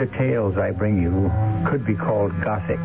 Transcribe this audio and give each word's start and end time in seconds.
The 0.00 0.06
tales 0.16 0.56
I 0.56 0.70
bring 0.70 1.02
you 1.02 1.30
could 1.70 1.84
be 1.84 1.94
called 1.94 2.32
Gothic. 2.40 2.80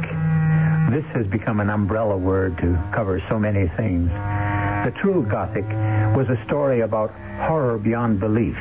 This 0.92 1.06
has 1.16 1.26
become 1.28 1.62
an 1.62 1.70
umbrella 1.70 2.18
word 2.18 2.58
to 2.58 2.78
cover 2.94 3.24
so 3.30 3.40
many 3.40 3.70
things. 3.78 4.10
The 4.84 4.92
true 5.02 5.26
Gothic 5.26 5.64
was 6.14 6.28
a 6.28 6.36
story 6.46 6.82
about 6.82 7.16
horror 7.48 7.78
beyond 7.78 8.20
belief. 8.20 8.58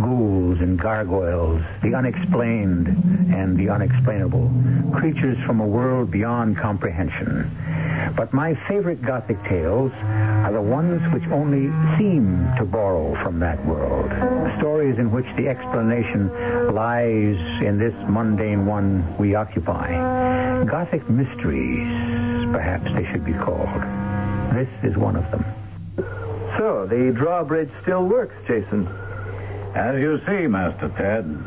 Ghouls 0.00 0.60
and 0.60 0.78
gargoyles, 0.78 1.62
the 1.82 1.94
unexplained 1.94 2.88
and 3.32 3.58
the 3.58 3.70
unexplainable. 3.70 4.50
Creatures 4.94 5.38
from 5.46 5.60
a 5.60 5.66
world 5.66 6.10
beyond 6.10 6.58
comprehension. 6.58 7.50
But 8.14 8.32
my 8.32 8.54
favorite 8.68 9.00
Gothic 9.02 9.42
tales 9.44 9.90
are 10.02 10.52
the 10.52 10.60
ones 10.60 11.00
which 11.12 11.24
only 11.30 11.72
seem 11.98 12.46
to 12.58 12.64
borrow 12.64 13.14
from 13.22 13.40
that 13.40 13.64
world. 13.66 14.10
Stories 14.58 14.98
in 14.98 15.10
which 15.10 15.26
the 15.36 15.48
explanation 15.48 16.28
lies 16.74 17.36
in 17.62 17.78
this 17.78 17.94
mundane 18.08 18.66
one 18.66 19.16
we 19.18 19.34
occupy. 19.34 19.92
Gothic 20.64 21.08
mysteries, 21.08 21.88
perhaps 22.52 22.84
they 22.94 23.06
should 23.12 23.24
be 23.24 23.34
called. 23.34 23.82
This 24.52 24.68
is 24.82 24.96
one 24.96 25.16
of 25.16 25.30
them. 25.30 25.44
So, 26.58 26.86
the 26.86 27.12
drawbridge 27.12 27.70
still 27.82 28.06
works, 28.06 28.34
Jason. 28.46 28.88
As 29.76 30.00
you 30.00 30.18
see, 30.26 30.46
Master 30.46 30.88
Ted. 30.96 31.38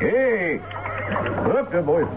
Hey! 0.00 0.58
Look, 1.46 1.70
there, 1.70 1.82
boys. 1.82 2.08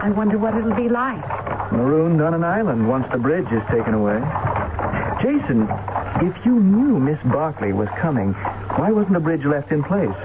I 0.00 0.10
wonder 0.10 0.38
what 0.38 0.56
it'll 0.56 0.74
be 0.74 0.88
like. 0.88 1.22
Marooned 1.70 2.20
on 2.20 2.34
an 2.34 2.42
island 2.42 2.88
once 2.88 3.06
the 3.12 3.18
bridge 3.18 3.46
is 3.52 3.62
taken 3.70 3.94
away. 3.94 4.18
Jason, 5.22 5.68
if 6.20 6.44
you 6.44 6.58
knew 6.58 6.98
Miss 6.98 7.22
Barclay 7.26 7.70
was 7.70 7.88
coming, 8.00 8.32
why 8.74 8.90
wasn't 8.90 9.14
the 9.14 9.20
bridge 9.20 9.44
left 9.44 9.70
in 9.70 9.84
place? 9.84 10.16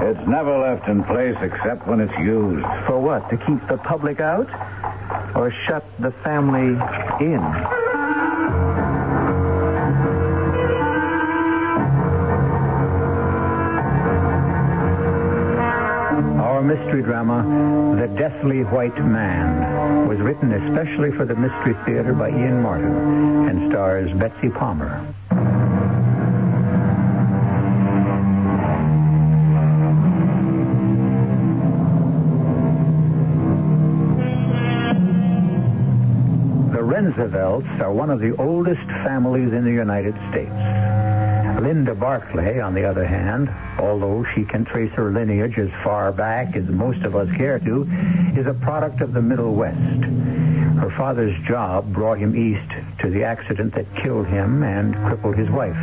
It's 0.00 0.26
never 0.26 0.58
left 0.58 0.88
in 0.88 1.04
place 1.04 1.36
except 1.40 1.86
when 1.86 2.00
it's 2.00 2.18
used. 2.18 2.66
For 2.84 2.98
what? 2.98 3.30
To 3.30 3.36
keep 3.36 3.64
the 3.68 3.78
public 3.78 4.18
out? 4.18 4.48
Or 5.36 5.52
shut 5.52 5.84
the 6.00 6.10
family 6.10 6.74
in? 7.24 7.77
Mystery 16.68 17.00
drama, 17.00 17.96
The 17.98 18.08
Deathly 18.08 18.62
White 18.62 19.02
Man, 19.02 20.06
was 20.06 20.18
written 20.18 20.52
especially 20.52 21.10
for 21.12 21.24
the 21.24 21.34
Mystery 21.34 21.72
Theater 21.86 22.12
by 22.12 22.28
Ian 22.28 22.60
Martin 22.60 23.48
and 23.48 23.72
stars 23.72 24.12
Betsy 24.18 24.50
Palmer. 24.50 25.02
The 36.70 36.84
Rensevelts 36.84 37.80
are 37.80 37.90
one 37.94 38.10
of 38.10 38.20
the 38.20 38.36
oldest 38.36 38.84
families 39.06 39.54
in 39.54 39.64
the 39.64 39.72
United 39.72 40.14
States. 40.30 40.87
Linda 41.60 41.94
Barclay, 41.94 42.60
on 42.60 42.74
the 42.74 42.84
other 42.84 43.04
hand, 43.04 43.50
although 43.80 44.24
she 44.34 44.44
can 44.44 44.64
trace 44.64 44.92
her 44.92 45.10
lineage 45.10 45.58
as 45.58 45.70
far 45.82 46.12
back 46.12 46.54
as 46.54 46.64
most 46.68 47.02
of 47.02 47.16
us 47.16 47.28
care 47.36 47.58
to, 47.58 47.82
is 48.36 48.46
a 48.46 48.54
product 48.54 49.00
of 49.00 49.12
the 49.12 49.20
Middle 49.20 49.54
West. 49.54 50.04
Her 50.78 50.92
father's 50.96 51.36
job 51.46 51.92
brought 51.92 52.18
him 52.18 52.36
east 52.36 52.70
to 53.00 53.10
the 53.10 53.24
accident 53.24 53.74
that 53.74 53.92
killed 53.96 54.28
him 54.28 54.62
and 54.62 54.94
crippled 55.06 55.36
his 55.36 55.50
wife, 55.50 55.76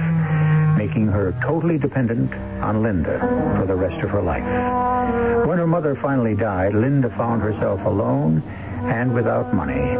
making 0.77 1.07
her 1.07 1.33
totally 1.43 1.77
dependent 1.77 2.33
on 2.63 2.81
Linda 2.81 3.19
for 3.59 3.65
the 3.65 3.75
rest 3.75 4.01
of 4.01 4.09
her 4.11 4.21
life. 4.21 4.45
When 5.45 5.57
her 5.57 5.67
mother 5.67 5.95
finally 5.95 6.35
died, 6.35 6.73
Linda 6.73 7.09
found 7.09 7.41
herself 7.41 7.83
alone 7.85 8.41
and 8.85 9.13
without 9.13 9.53
money. 9.53 9.95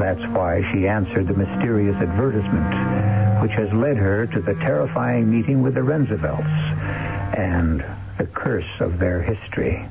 That's 0.00 0.26
why 0.32 0.62
she 0.72 0.88
answered 0.88 1.28
the 1.28 1.34
mysterious 1.34 1.96
advertisement, 1.96 3.27
which 3.40 3.52
has 3.52 3.72
led 3.72 3.96
her 3.96 4.26
to 4.26 4.40
the 4.40 4.54
terrifying 4.54 5.30
meeting 5.30 5.62
with 5.62 5.74
the 5.74 5.82
Rensevelts 5.82 6.46
and 7.36 7.84
the 8.18 8.26
curse 8.26 8.80
of 8.80 8.98
their 8.98 9.22
history. 9.22 9.86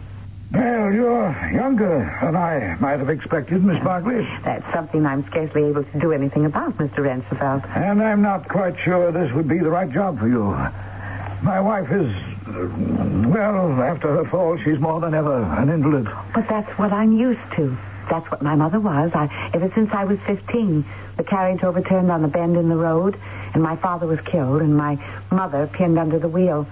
Well, 0.51 0.93
you're 0.93 1.51
younger 1.51 2.17
than 2.21 2.35
I 2.35 2.77
might 2.79 2.99
have 2.99 3.09
expected, 3.09 3.63
Miss 3.63 3.83
Barclay. 3.83 4.25
That's 4.45 4.65
something 4.73 5.05
I'm 5.05 5.25
scarcely 5.27 5.65
able 5.65 5.83
to 5.83 5.99
do 5.99 6.13
anything 6.13 6.45
about, 6.45 6.77
Mr. 6.77 6.99
Roosevelt. 6.99 7.65
And 7.75 8.01
I'm 8.01 8.21
not 8.21 8.47
quite 8.47 8.79
sure 8.79 9.11
this 9.11 9.31
would 9.33 9.47
be 9.47 9.59
the 9.59 9.69
right 9.69 9.91
job 9.91 10.19
for 10.19 10.27
you. 10.27 10.43
My 11.43 11.59
wife 11.59 11.91
is, 11.91 12.11
well, 13.27 13.81
after 13.81 14.07
her 14.15 14.25
fall, 14.29 14.57
she's 14.57 14.79
more 14.79 15.01
than 15.01 15.13
ever 15.13 15.43
an 15.43 15.69
invalid. 15.69 16.07
But 16.33 16.47
that's 16.47 16.69
what 16.79 16.93
I'm 16.93 17.11
used 17.11 17.39
to. 17.57 17.77
That's 18.09 18.29
what 18.31 18.41
my 18.41 18.55
mother 18.55 18.79
was. 18.79 19.11
I, 19.13 19.51
ever 19.53 19.71
since 19.75 19.91
I 19.91 20.05
was 20.05 20.19
15, 20.25 20.85
the 21.17 21.23
carriage 21.23 21.63
overturned 21.63 22.11
on 22.11 22.23
a 22.23 22.27
bend 22.27 22.57
in 22.57 22.69
the 22.69 22.75
road, 22.75 23.19
and 23.53 23.61
my 23.61 23.75
father 23.75 24.07
was 24.07 24.19
killed, 24.21 24.61
and 24.61 24.75
my 24.75 24.97
mother 25.31 25.67
pinned 25.67 25.97
under 25.99 26.19
the 26.19 26.29
wheel. 26.29 26.67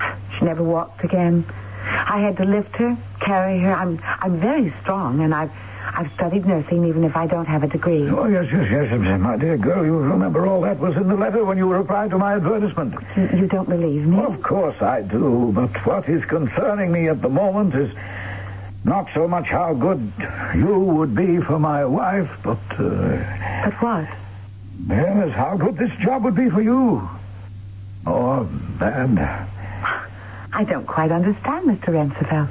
She 0.38 0.46
never 0.46 0.62
walked 0.62 1.04
again. 1.04 1.44
I 1.84 2.20
had 2.20 2.38
to 2.38 2.44
lift 2.44 2.74
her, 2.76 2.96
carry 3.20 3.58
her. 3.60 3.72
I'm 3.72 4.00
I'm 4.02 4.40
very 4.40 4.72
strong, 4.80 5.20
and 5.20 5.34
I've 5.34 5.52
I've 5.94 6.10
studied 6.14 6.46
nursing, 6.46 6.86
even 6.86 7.04
if 7.04 7.16
I 7.16 7.26
don't 7.26 7.46
have 7.46 7.62
a 7.64 7.66
degree. 7.66 8.08
Oh, 8.08 8.26
yes, 8.26 8.46
yes, 8.50 8.68
yes, 8.70 9.20
my 9.20 9.36
dear 9.36 9.58
girl. 9.58 9.84
You 9.84 9.98
remember 9.98 10.46
all 10.46 10.62
that 10.62 10.78
was 10.78 10.96
in 10.96 11.08
the 11.08 11.16
letter 11.16 11.44
when 11.44 11.58
you 11.58 11.70
replied 11.70 12.10
to 12.10 12.18
my 12.18 12.34
advertisement. 12.34 12.94
You, 13.16 13.40
you 13.40 13.46
don't 13.46 13.68
believe 13.68 14.06
me? 14.06 14.18
Of 14.18 14.42
course 14.42 14.80
I 14.80 15.02
do, 15.02 15.52
but 15.54 15.74
what 15.84 16.08
is 16.08 16.24
concerning 16.24 16.92
me 16.92 17.08
at 17.08 17.20
the 17.20 17.28
moment 17.28 17.74
is 17.74 17.92
not 18.84 19.08
so 19.14 19.28
much 19.28 19.46
how 19.46 19.74
good 19.74 20.12
you 20.54 20.78
would 20.78 21.14
be 21.14 21.38
for 21.40 21.58
my 21.58 21.84
wife, 21.84 22.28
but, 22.42 22.58
uh, 22.78 23.18
But 23.64 23.74
what? 23.80 24.08
yes, 24.88 25.30
how 25.34 25.56
good 25.56 25.76
this 25.76 25.92
job 26.00 26.24
would 26.24 26.34
be 26.34 26.50
for 26.50 26.60
you. 26.60 27.08
Or 28.06 28.44
bad. 28.78 29.46
I 30.52 30.64
don't 30.64 30.86
quite 30.86 31.12
understand, 31.12 31.66
Mr. 31.66 31.88
Roosevelt. 31.88 32.50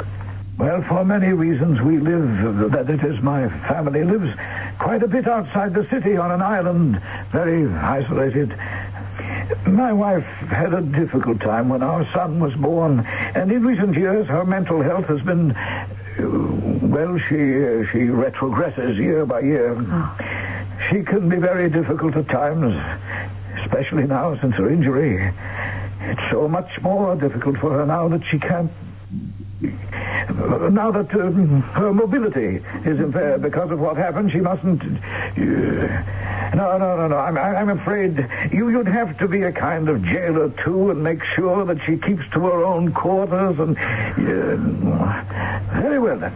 Well, 0.58 0.82
for 0.84 1.04
many 1.04 1.34
reasons, 1.34 1.82
we 1.82 1.98
live, 1.98 2.72
that 2.72 2.90
it 2.90 3.04
is 3.04 3.22
my 3.22 3.50
family 3.68 4.04
lives 4.04 4.32
quite 4.80 5.04
a 5.04 5.08
bit 5.08 5.28
outside 5.28 5.74
the 5.74 5.88
city 5.90 6.18
on 6.18 6.32
an 6.32 6.42
island, 6.42 7.02
very 7.32 7.68
isolated. 7.74 8.56
My 9.68 9.92
wife 9.92 10.24
had 10.50 10.74
a 10.74 10.82
difficult 10.82 11.40
time 11.42 11.68
when 11.70 11.84
our 11.84 12.06
son 12.14 12.40
was 12.40 12.54
born, 12.56 13.00
and 13.36 13.52
in 13.52 13.66
recent 13.66 13.96
years 13.98 14.28
her 14.28 14.46
mental 14.46 14.82
health 14.82 15.06
has 15.06 15.22
been, 15.22 15.52
well, 16.20 17.18
she 17.18 17.36
uh, 17.36 17.86
she 17.92 18.10
retrogresses 18.10 18.98
year 18.98 19.26
by 19.26 19.42
year. 19.42 19.76
She 20.90 21.04
can 21.04 21.30
be 21.30 21.38
very 21.38 21.70
difficult 21.70 22.16
at 22.16 22.28
times, 22.28 22.76
especially 23.64 24.04
now 24.04 24.40
since 24.40 24.56
her 24.56 24.70
injury. 24.70 25.32
It's 26.02 26.32
so 26.32 26.48
much 26.48 26.82
more 26.82 27.16
difficult 27.16 27.58
for 27.58 27.72
her 27.72 27.86
now 27.86 28.08
that 28.08 28.26
she 28.26 28.40
can't. 28.40 28.72
Now 30.30 30.92
that 30.92 31.14
um, 31.16 31.62
her 31.62 31.94
mobility 31.94 32.64
is 32.86 33.00
impaired 33.00 33.42
because 33.42 33.72
of 33.72 33.80
what 33.80 33.98
happened, 33.98 34.32
she 34.32 34.40
mustn't. 34.40 34.82
Uh, 34.84 36.56
no, 36.56 36.78
no, 36.78 36.98
no, 36.98 37.08
no. 37.08 37.18
I'm, 37.18 37.38
I'm 37.38 37.70
afraid 37.70 38.28
you, 38.52 38.70
you'd 38.70 38.88
have 38.88 39.18
to 39.20 39.28
be 39.28 39.44
a 39.44 39.52
kind 39.52 39.90
of 39.90 40.04
jailer 40.04 40.50
too, 40.64 40.92
and 40.92 41.04
make 41.04 41.24
sure 41.36 41.66
that 41.66 41.80
she 41.86 41.98
keeps 41.98 42.24
to 42.34 42.40
her 42.42 42.64
own 42.64 42.94
quarters. 42.94 43.58
And 43.60 43.78
uh, 43.78 44.56
very 45.82 46.00
well 46.00 46.18
then. 46.18 46.34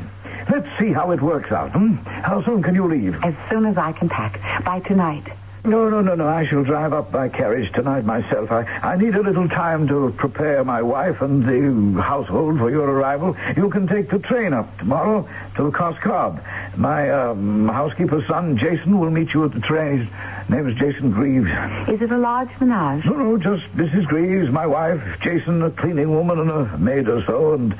Let's 0.50 0.68
see 0.80 0.92
how 0.92 1.12
it 1.12 1.22
works 1.22 1.52
out. 1.52 1.72
Hmm? 1.72 1.96
How 1.96 2.44
soon 2.44 2.62
can 2.62 2.76
you 2.76 2.88
leave? 2.88 3.16
As 3.24 3.34
soon 3.50 3.66
as 3.66 3.78
I 3.78 3.92
can 3.94 4.10
pack. 4.10 4.40
By 4.64 4.80
tonight. 4.82 5.26
No, 5.66 5.90
no, 5.90 6.02
no, 6.02 6.14
no. 6.14 6.28
I 6.28 6.46
shall 6.46 6.64
drive 6.64 6.94
up 6.94 7.12
by 7.12 7.28
carriage 7.28 7.72
tonight 7.74 8.06
myself. 8.06 8.52
I, 8.52 8.64
I 8.84 8.98
need 8.98 9.16
a 9.16 9.24
little 9.24 9.50
time 9.50 9.88
to 9.88 10.14
prepare 10.16 10.64
my 10.64 10.84
wife 10.84 11.22
and 11.22 11.44
the 11.44 12.02
household 12.02 12.60
for 12.60 12.70
your 12.70 12.88
arrival. 12.88 13.36
You 13.58 13.70
can 13.70 13.88
take 13.88 14.10
the 14.12 14.20
train 14.20 14.54
up 14.54 14.78
tomorrow 14.78 15.28
to 15.56 15.72
Cos 15.72 15.98
Cob. 16.00 16.44
My 16.78 17.10
um, 17.10 17.68
housekeeper's 17.68 18.28
son, 18.28 18.58
Jason, 18.58 19.00
will 19.00 19.10
meet 19.10 19.34
you 19.34 19.44
at 19.46 19.54
the 19.54 19.60
train. 19.60 20.06
His 20.06 20.50
name 20.50 20.70
is 20.70 20.78
Jason 20.78 21.10
Greaves. 21.10 21.50
Is 21.90 22.00
it 22.00 22.12
a 22.12 22.18
large 22.18 22.50
menage? 22.60 23.04
No, 23.06 23.14
no, 23.14 23.38
just 23.38 23.66
Mrs. 23.76 24.06
Greaves, 24.06 24.52
my 24.52 24.68
wife, 24.68 25.02
Jason, 25.22 25.64
a 25.64 25.72
cleaning 25.72 26.12
woman, 26.12 26.40
and 26.42 26.52
a 26.52 26.78
maid 26.78 27.10
or 27.10 27.24
so, 27.26 27.54
and 27.54 27.74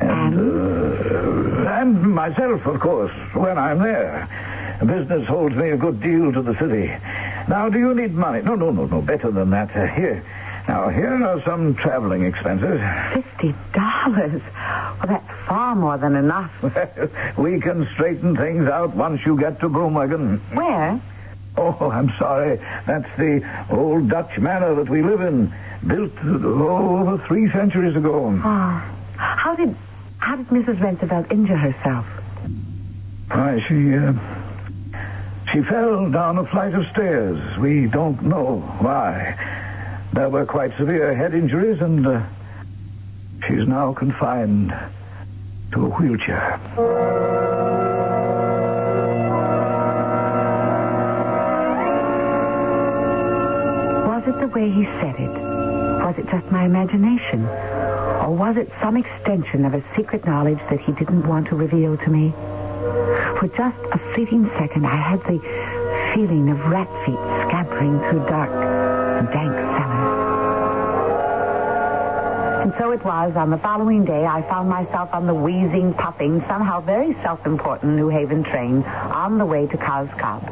and 0.00 0.38
uh, 0.38 1.70
and 1.70 2.14
myself, 2.14 2.66
of 2.66 2.78
course, 2.80 3.12
when 3.32 3.56
I'm 3.56 3.78
there. 3.78 4.28
Business 4.84 5.26
holds 5.26 5.54
me 5.54 5.70
a 5.70 5.76
good 5.76 6.00
deal 6.02 6.32
to 6.32 6.42
the 6.42 6.54
city. 6.58 6.86
Now, 7.48 7.68
do 7.68 7.78
you 7.78 7.94
need 7.94 8.12
money? 8.12 8.42
No, 8.42 8.54
no, 8.54 8.70
no, 8.70 8.86
no. 8.86 9.00
Better 9.00 9.30
than 9.30 9.50
that. 9.50 9.74
Uh, 9.74 9.86
here. 9.86 10.24
Now, 10.68 10.88
here 10.88 11.24
are 11.24 11.40
some 11.42 11.74
traveling 11.76 12.24
expenses. 12.24 12.80
Fifty 13.14 13.54
dollars. 13.72 14.42
Well, 14.42 15.06
that's 15.06 15.30
far 15.46 15.74
more 15.76 15.96
than 15.96 16.16
enough. 16.16 16.50
we 17.36 17.60
can 17.60 17.88
straighten 17.94 18.36
things 18.36 18.68
out 18.68 18.94
once 18.94 19.24
you 19.24 19.38
get 19.38 19.60
to 19.60 19.68
Broomwagon. 19.68 20.40
Where? 20.54 21.00
Oh, 21.56 21.90
I'm 21.90 22.12
sorry. 22.18 22.56
That's 22.86 23.08
the 23.16 23.48
old 23.70 24.10
Dutch 24.10 24.38
manor 24.38 24.74
that 24.74 24.90
we 24.90 25.02
live 25.02 25.20
in, 25.20 25.54
built 25.86 26.12
oh, 26.22 26.98
over 26.98 27.26
three 27.26 27.50
centuries 27.50 27.96
ago. 27.96 28.26
Oh. 28.44 28.92
How 29.16 29.54
did 29.54 29.74
how 30.18 30.36
did 30.36 30.48
Mrs. 30.48 30.80
Roosevelt 30.80 31.30
injure 31.30 31.56
herself? 31.56 32.04
Why, 33.30 33.64
she 33.68 33.94
uh, 33.94 34.12
she 35.56 35.62
fell 35.62 36.10
down 36.10 36.36
a 36.36 36.44
flight 36.44 36.74
of 36.74 36.84
stairs. 36.88 37.56
We 37.56 37.86
don't 37.86 38.20
know 38.22 38.58
why. 38.78 39.38
There 40.12 40.28
were 40.28 40.44
quite 40.44 40.76
severe 40.76 41.14
head 41.14 41.32
injuries, 41.32 41.80
and 41.80 42.06
uh, 42.06 42.22
she's 43.48 43.66
now 43.66 43.94
confined 43.94 44.74
to 45.72 45.86
a 45.86 45.88
wheelchair. 45.88 46.60
Was 54.06 54.24
it 54.26 54.38
the 54.38 54.48
way 54.48 54.70
he 54.70 54.84
said 55.00 55.16
it? 55.18 55.30
Was 56.04 56.18
it 56.18 56.28
just 56.28 56.52
my 56.52 56.66
imagination? 56.66 57.46
Or 57.46 58.36
was 58.36 58.58
it 58.58 58.70
some 58.82 58.98
extension 58.98 59.64
of 59.64 59.72
a 59.72 59.82
secret 59.96 60.26
knowledge 60.26 60.60
that 60.68 60.80
he 60.80 60.92
didn't 60.92 61.26
want 61.26 61.48
to 61.48 61.56
reveal 61.56 61.96
to 61.96 62.10
me? 62.10 62.34
For 63.38 63.48
just 63.48 63.76
a 63.92 63.98
fleeting 64.14 64.46
second, 64.58 64.86
I 64.86 64.96
had 64.96 65.20
the 65.24 65.38
feeling 66.14 66.48
of 66.48 66.58
rat 66.66 66.88
feet 67.04 67.18
scampering 67.46 67.98
through 68.08 68.26
dark, 68.26 68.50
dank 69.30 69.52
cellars. 69.52 70.22
And 72.62 72.74
so 72.78 72.92
it 72.92 73.04
was, 73.04 73.36
on 73.36 73.50
the 73.50 73.58
following 73.58 74.06
day, 74.06 74.24
I 74.24 74.40
found 74.48 74.70
myself 74.70 75.10
on 75.12 75.26
the 75.26 75.34
wheezing, 75.34 75.92
puffing, 75.94 76.40
somehow 76.48 76.80
very 76.80 77.12
self-important 77.22 77.94
New 77.94 78.08
Haven 78.08 78.42
train 78.42 78.82
on 78.84 79.36
the 79.36 79.44
way 79.44 79.66
to 79.66 79.76
Cos 79.76 80.08
Cob. 80.18 80.42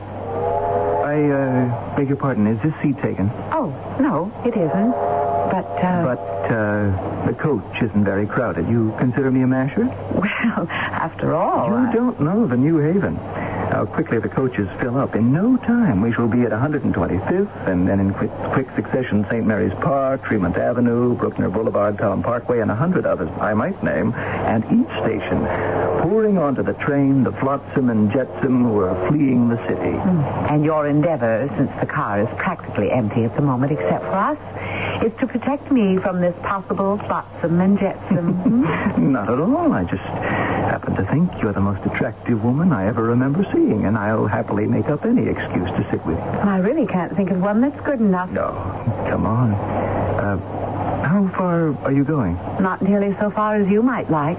I 1.05 1.23
uh, 1.31 1.97
beg 1.97 2.09
your 2.09 2.19
pardon. 2.19 2.47
Is 2.47 2.61
this 2.63 2.75
seat 2.83 3.01
taken? 3.01 3.31
Oh, 3.51 3.73
no, 3.99 4.31
it 4.45 4.55
isn't. 4.57 5.24
But, 5.55 5.85
uh... 5.85 6.03
But 6.17 6.51
uh, 6.51 7.27
the 7.27 7.35
coach 7.35 7.81
isn't 7.81 8.05
very 8.05 8.27
crowded. 8.27 8.69
You 8.69 8.93
consider 8.99 9.31
me 9.31 9.43
a 9.43 9.47
masher? 9.47 9.85
Well, 9.85 10.67
after 10.69 11.33
all... 11.33 11.69
You 11.69 11.75
I- 11.77 11.93
don't 11.95 12.21
know 12.21 12.49
the 12.49 12.57
New 12.57 12.79
Haven. 12.79 13.15
How 13.15 13.87
quickly 13.87 14.19
the 14.19 14.29
coaches 14.29 14.69
fill 14.81 14.99
up. 14.99 15.15
In 15.15 15.33
no 15.33 15.57
time, 15.57 16.01
we 16.01 16.13
shall 16.13 16.27
be 16.27 16.43
at 16.43 16.51
125th, 16.51 17.69
and 17.69 17.89
then 17.89 18.01
in 18.01 18.13
quick, 18.15 18.31
quick 18.53 18.69
succession, 18.75 19.25
St. 19.31 19.47
Mary's 19.47 19.73
Park, 19.75 20.25
Tremont 20.25 20.57
Avenue, 20.57 21.15
Bruckner 21.15 21.51
Boulevard, 21.51 21.99
Pelham 21.99 22.23
Parkway, 22.23 22.59
and 22.61 22.71
a 22.71 22.75
hundred 22.75 23.07
others 23.07 23.31
I 23.41 23.55
might 23.55 23.81
name. 23.83 24.13
And 24.15 24.65
each 24.65 24.91
station, 25.03 25.39
pouring 26.03 26.37
onto 26.39 26.63
the 26.63 26.75
train, 26.75 27.25
the 27.25 27.33
flotsam 27.33 27.91
and 27.91 28.13
jetsam 28.13 28.65
who 28.65 28.81
are 28.81 29.09
fleeing 29.09 29.49
the 29.49 29.57
city. 29.69 29.97
And 30.53 30.65
your 30.65 30.87
endeavor, 30.87 31.49
since 31.57 31.71
the 31.81 31.87
car 31.87 32.21
is 32.21 32.29
practically 32.37 32.91
empty 32.93 33.25
at 33.25 33.35
the 33.35 33.43
moment 33.43 33.73
except 33.73 34.05
for 34.05 34.11
us, 34.15 34.39
is 35.03 35.13
to 35.21 35.27
protect 35.27 35.71
me 35.71 35.99
from 35.99 36.21
this 36.21 36.35
possible 36.43 36.99
flotsam 36.99 37.61
and 37.61 37.79
jetsam. 37.79 38.35
Hmm? 38.35 38.63
Not 39.13 39.31
at 39.31 39.39
all. 39.41 39.73
I 39.73 39.85
just 39.85 40.03
happen 40.03 40.95
to 40.97 41.05
think 41.07 41.31
you're 41.43 41.53
the 41.53 41.61
most 41.61 41.85
attractive 41.87 42.43
woman 42.45 42.73
I 42.73 42.87
ever 42.87 43.03
remember 43.03 43.47
seeing, 43.53 43.85
and 43.85 43.97
I'll 43.97 44.27
happily 44.27 44.67
make 44.67 44.89
up 44.89 45.05
any 45.05 45.27
excuse 45.29 45.69
to 45.71 45.87
sit 45.91 46.05
with 46.07 46.17
you. 46.17 46.23
I 46.23 46.59
really 46.59 46.87
can't 46.87 47.15
think 47.17 47.31
of 47.31 47.41
one 47.41 47.61
that's 47.61 47.81
good 47.85 48.01
enough. 48.01 48.31
No, 48.31 48.51
come 49.09 49.27
on. 49.27 49.53
Uh, 49.53 50.39
how 51.05 51.29
far 51.37 51.77
are 51.85 51.93
you 51.93 52.05
going? 52.05 52.35
Not 52.61 52.83
nearly 52.83 53.17
so 53.21 53.31
far 53.31 53.57
as 53.57 53.69
you 53.69 53.83
might 53.83 54.11
like. 54.11 54.39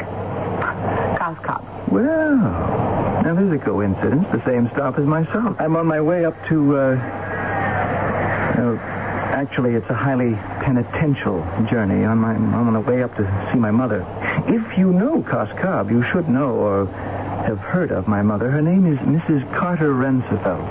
Cos 1.20 1.38
Cob. 1.44 1.64
Well, 1.90 2.38
now 2.38 3.34
there's 3.36 3.52
a 3.52 3.64
coincidence. 3.64 4.28
The 4.32 4.44
same 4.46 4.70
stop 4.74 4.98
as 5.00 5.06
myself. 5.06 5.56
I'm 5.60 5.76
on 5.76 5.88
my 5.88 6.02
way 6.02 6.26
up 6.26 6.36
to, 6.50 6.78
uh, 6.78 6.96
uh 8.58 8.95
actually, 9.36 9.76
it's 9.76 9.90
a 9.90 9.94
highly 9.94 10.34
penitential 10.64 11.46
journey. 11.70 12.06
I'm, 12.06 12.24
I'm 12.24 12.54
on 12.54 12.74
the 12.74 12.80
way 12.80 13.04
up 13.04 13.16
to 13.18 13.50
see 13.52 13.60
my 13.60 13.72
mother. 13.72 14.06
If 14.48 14.78
you 14.78 14.94
know 14.94 15.22
Cos 15.24 15.50
Cob, 15.60 15.92
you 15.92 16.04
should 16.04 16.30
know 16.30 16.52
or 16.52 16.86
have 17.44 17.60
heard 17.60 17.92
of 17.92 18.08
my 18.08 18.22
mother. 18.22 18.50
Her 18.50 18.62
name 18.62 18.86
is 18.86 18.98
Mrs. 19.00 19.44
Carter 19.54 19.94
Rensevelt. 19.94 20.64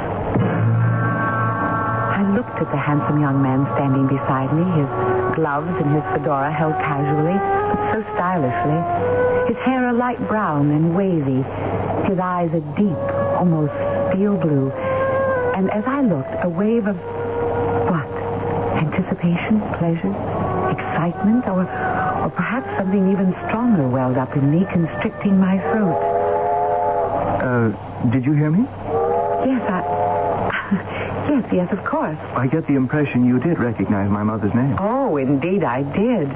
I 2.16 2.34
looked 2.34 2.56
at 2.58 2.70
the 2.70 2.78
handsome 2.78 3.20
young 3.20 3.43
man 3.43 3.66
standing 3.76 4.06
beside 4.06 4.50
me, 4.55 4.64
his 4.81 4.88
gloves 5.37 5.69
and 5.69 5.93
his 5.94 6.02
fedora 6.14 6.50
held 6.50 6.72
casually, 6.75 7.37
but 7.69 7.93
so 7.93 8.14
stylishly. 8.14 9.52
His 9.52 9.62
hair 9.62 9.90
a 9.90 9.93
light 9.93 10.26
brown 10.26 10.70
and 10.70 10.96
wavy, 10.96 11.44
his 12.08 12.19
eyes 12.19 12.50
a 12.55 12.61
deep, 12.81 12.96
almost 13.37 13.75
steel 14.11 14.38
blue. 14.38 14.70
And 15.55 15.70
as 15.70 15.84
I 15.87 16.00
looked, 16.00 16.32
a 16.43 16.49
wave 16.49 16.87
of? 16.87 17.13
Anticipation, 18.76 19.61
pleasure, 19.79 20.11
excitement, 20.71 21.47
or, 21.47 21.62
or 21.62 22.31
perhaps 22.31 22.67
something 22.76 23.11
even 23.12 23.32
stronger 23.47 23.88
welled 23.88 24.17
up 24.17 24.37
in 24.37 24.50
me, 24.50 24.67
constricting 24.73 25.38
my 25.38 25.59
throat. 25.71 26.00
Uh, 27.43 27.69
did 28.11 28.25
you 28.25 28.32
hear 28.32 28.50
me? 28.50 28.65
Yes, 29.47 29.62
I. 29.71 31.29
yes, 31.31 31.44
yes, 31.53 31.73
of 31.73 31.85
course. 31.85 32.19
I 32.35 32.47
get 32.47 32.67
the 32.67 32.75
impression 32.75 33.26
you 33.26 33.38
did 33.38 33.59
recognize 33.59 34.11
my 34.11 34.23
mother's 34.23 34.55
name. 34.55 34.76
Oh, 34.79 35.17
indeed, 35.17 35.62
I 35.62 35.82
did. 35.82 36.29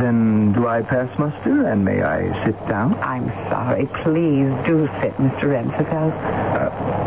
Then 0.00 0.52
do 0.52 0.66
I 0.66 0.82
pass 0.82 1.08
muster 1.18 1.68
and 1.68 1.84
may 1.84 2.02
I 2.02 2.44
sit 2.44 2.58
down? 2.68 2.94
I'm 3.02 3.28
sorry. 3.48 3.86
Please 4.02 4.52
do 4.66 4.86
sit, 5.00 5.16
Mr. 5.16 5.54
At 5.56 5.92
last. 5.92 7.05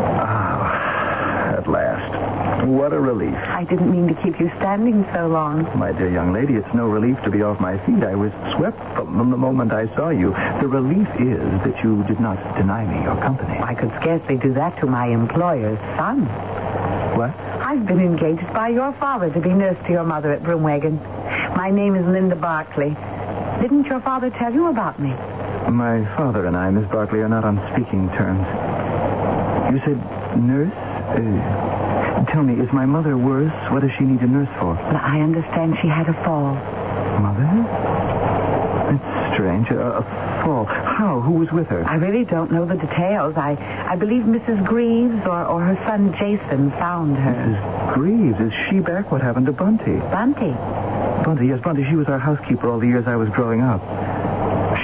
What 2.70 2.94
a 2.94 3.00
relief. 3.00 3.34
I 3.34 3.64
didn't 3.64 3.90
mean 3.90 4.08
to 4.14 4.22
keep 4.22 4.40
you 4.40 4.48
standing 4.58 5.04
so 5.12 5.28
long. 5.28 5.64
My 5.76 5.92
dear 5.92 6.12
young 6.12 6.32
lady, 6.32 6.54
it's 6.54 6.72
no 6.72 6.88
relief 6.88 7.20
to 7.24 7.32
be 7.32 7.42
off 7.42 7.60
my 7.60 7.80
feet. 7.80 8.04
I 8.04 8.14
was 8.14 8.32
swept 8.54 8.78
from 8.96 9.18
them 9.18 9.32
the 9.32 9.38
moment 9.38 9.74
I 9.74 9.88
saw 9.96 10.10
you. 10.10 10.30
The 10.62 10.68
relief 10.68 11.08
is 11.20 11.42
that 11.64 11.84
you 11.84 12.04
did 12.04 12.20
not 12.20 12.38
deny 12.58 12.86
me 12.86 13.02
your 13.04 13.20
company. 13.20 13.58
I 13.58 13.74
could 13.74 13.90
scarcely 14.00 14.38
do 14.38 14.54
that 14.54 14.80
to 14.82 14.86
my 14.86 15.08
employer's 15.08 15.80
son. 15.98 16.26
What? 17.18 17.36
I've 17.40 17.88
been 17.88 18.02
engaged 18.02 18.46
by 18.54 18.68
your 18.68 18.94
father 18.94 19.32
to 19.32 19.40
be 19.40 19.50
nurse 19.50 19.84
to 19.88 19.92
your 19.92 20.04
mother 20.04 20.32
at 20.32 20.44
Broomwagon. 20.44 21.00
My 21.56 21.72
name 21.72 21.96
is 21.96 22.06
Linda 22.06 22.36
Barclay. 22.36 22.96
Didn't 23.62 23.88
your 23.88 24.00
father 24.00 24.30
tell 24.30 24.54
you 24.54 24.68
about 24.68 25.00
me? 25.00 25.10
My 25.72 26.06
father 26.16 26.46
and 26.46 26.56
I, 26.56 26.70
Miss 26.70 26.88
Barclay, 26.92 27.22
are 27.22 27.30
not 27.30 27.46
on 27.46 27.58
speaking 27.74 28.10
terms. 28.10 28.46
You 29.74 29.80
said 29.80 30.38
nurse? 30.38 30.72
Uh, 31.10 31.99
tell 32.28 32.44
me, 32.44 32.54
is 32.62 32.72
my 32.72 32.86
mother 32.86 33.18
worse? 33.18 33.54
What 33.72 33.82
does 33.82 33.92
she 33.98 34.04
need 34.04 34.22
a 34.22 34.28
nurse 34.28 34.50
for? 34.60 34.74
Well, 34.76 35.00
I 35.02 35.22
understand 35.22 35.78
she 35.82 35.88
had 35.88 36.08
a 36.10 36.14
fall. 36.24 36.56
Mother? 37.20 37.46
That's 38.90 39.34
strange. 39.36 39.70
A, 39.70 39.98
a 39.98 40.04
fall. 40.44 40.66
How? 40.66 41.22
Who 41.22 41.34
was 41.34 41.52
with 41.52 41.68
her? 41.68 41.86
I 41.88 41.96
really 41.96 42.26
don't 42.26 42.52
know 42.52 42.66
the 42.66 42.76
details. 42.76 43.36
I, 43.38 43.56
I 43.88 43.96
believe 43.96 44.24
Mrs. 44.24 44.66
Greaves 44.66 45.26
or, 45.26 45.46
or 45.46 45.62
her 45.62 45.76
son 45.88 46.14
Jason 46.18 46.72
found 46.72 47.18
her. 47.18 47.32
Mrs. 47.34 47.94
Greaves. 47.94 48.40
Is 48.40 48.54
she 48.70 48.80
back? 48.80 49.12
What 49.12 49.22
happened 49.22 49.46
to 49.46 49.52
Bunty? 49.54 49.98
Bunty. 49.98 50.52
Bunty, 51.24 51.48
yes, 51.48 51.62
Bunty. 51.62 51.84
She 51.86 51.96
was 51.96 52.08
our 52.08 52.20
housekeeper 52.20 52.70
all 52.70 52.80
the 52.80 52.88
years 52.88 53.08
I 53.08 53.16
was 53.16 53.30
growing 53.30 53.62
up. 53.62 53.82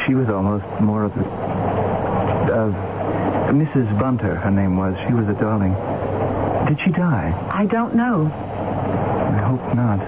She 0.05 0.13
was 0.13 0.29
almost 0.29 0.65
more 0.79 1.03
of 1.03 1.15
the... 1.15 1.25
Uh, 1.25 2.95
Mrs. 3.51 3.99
Bunter, 3.99 4.35
her 4.35 4.51
name 4.51 4.75
was. 4.75 4.95
She 5.07 5.13
was 5.13 5.27
a 5.27 5.33
darling. 5.33 5.73
Did 6.67 6.79
she 6.81 6.89
die? 6.91 7.33
I 7.51 7.65
don't 7.65 7.93
know. 7.95 8.25
I 8.25 9.37
hope 9.37 9.75
not. 9.75 9.99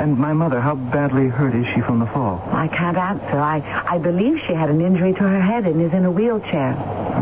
And 0.00 0.18
my 0.18 0.32
mother, 0.32 0.60
how 0.60 0.74
badly 0.74 1.28
hurt 1.28 1.54
is 1.54 1.66
she 1.74 1.80
from 1.82 1.98
the 1.98 2.06
fall? 2.06 2.42
I 2.50 2.68
can't 2.68 2.96
answer. 2.96 3.38
I, 3.38 3.62
I 3.86 3.98
believe 3.98 4.40
she 4.46 4.54
had 4.54 4.70
an 4.70 4.80
injury 4.80 5.12
to 5.12 5.20
her 5.20 5.40
head 5.40 5.66
and 5.66 5.80
is 5.80 5.92
in 5.92 6.04
a 6.04 6.10
wheelchair. 6.10 6.74
Oh, 6.76 7.20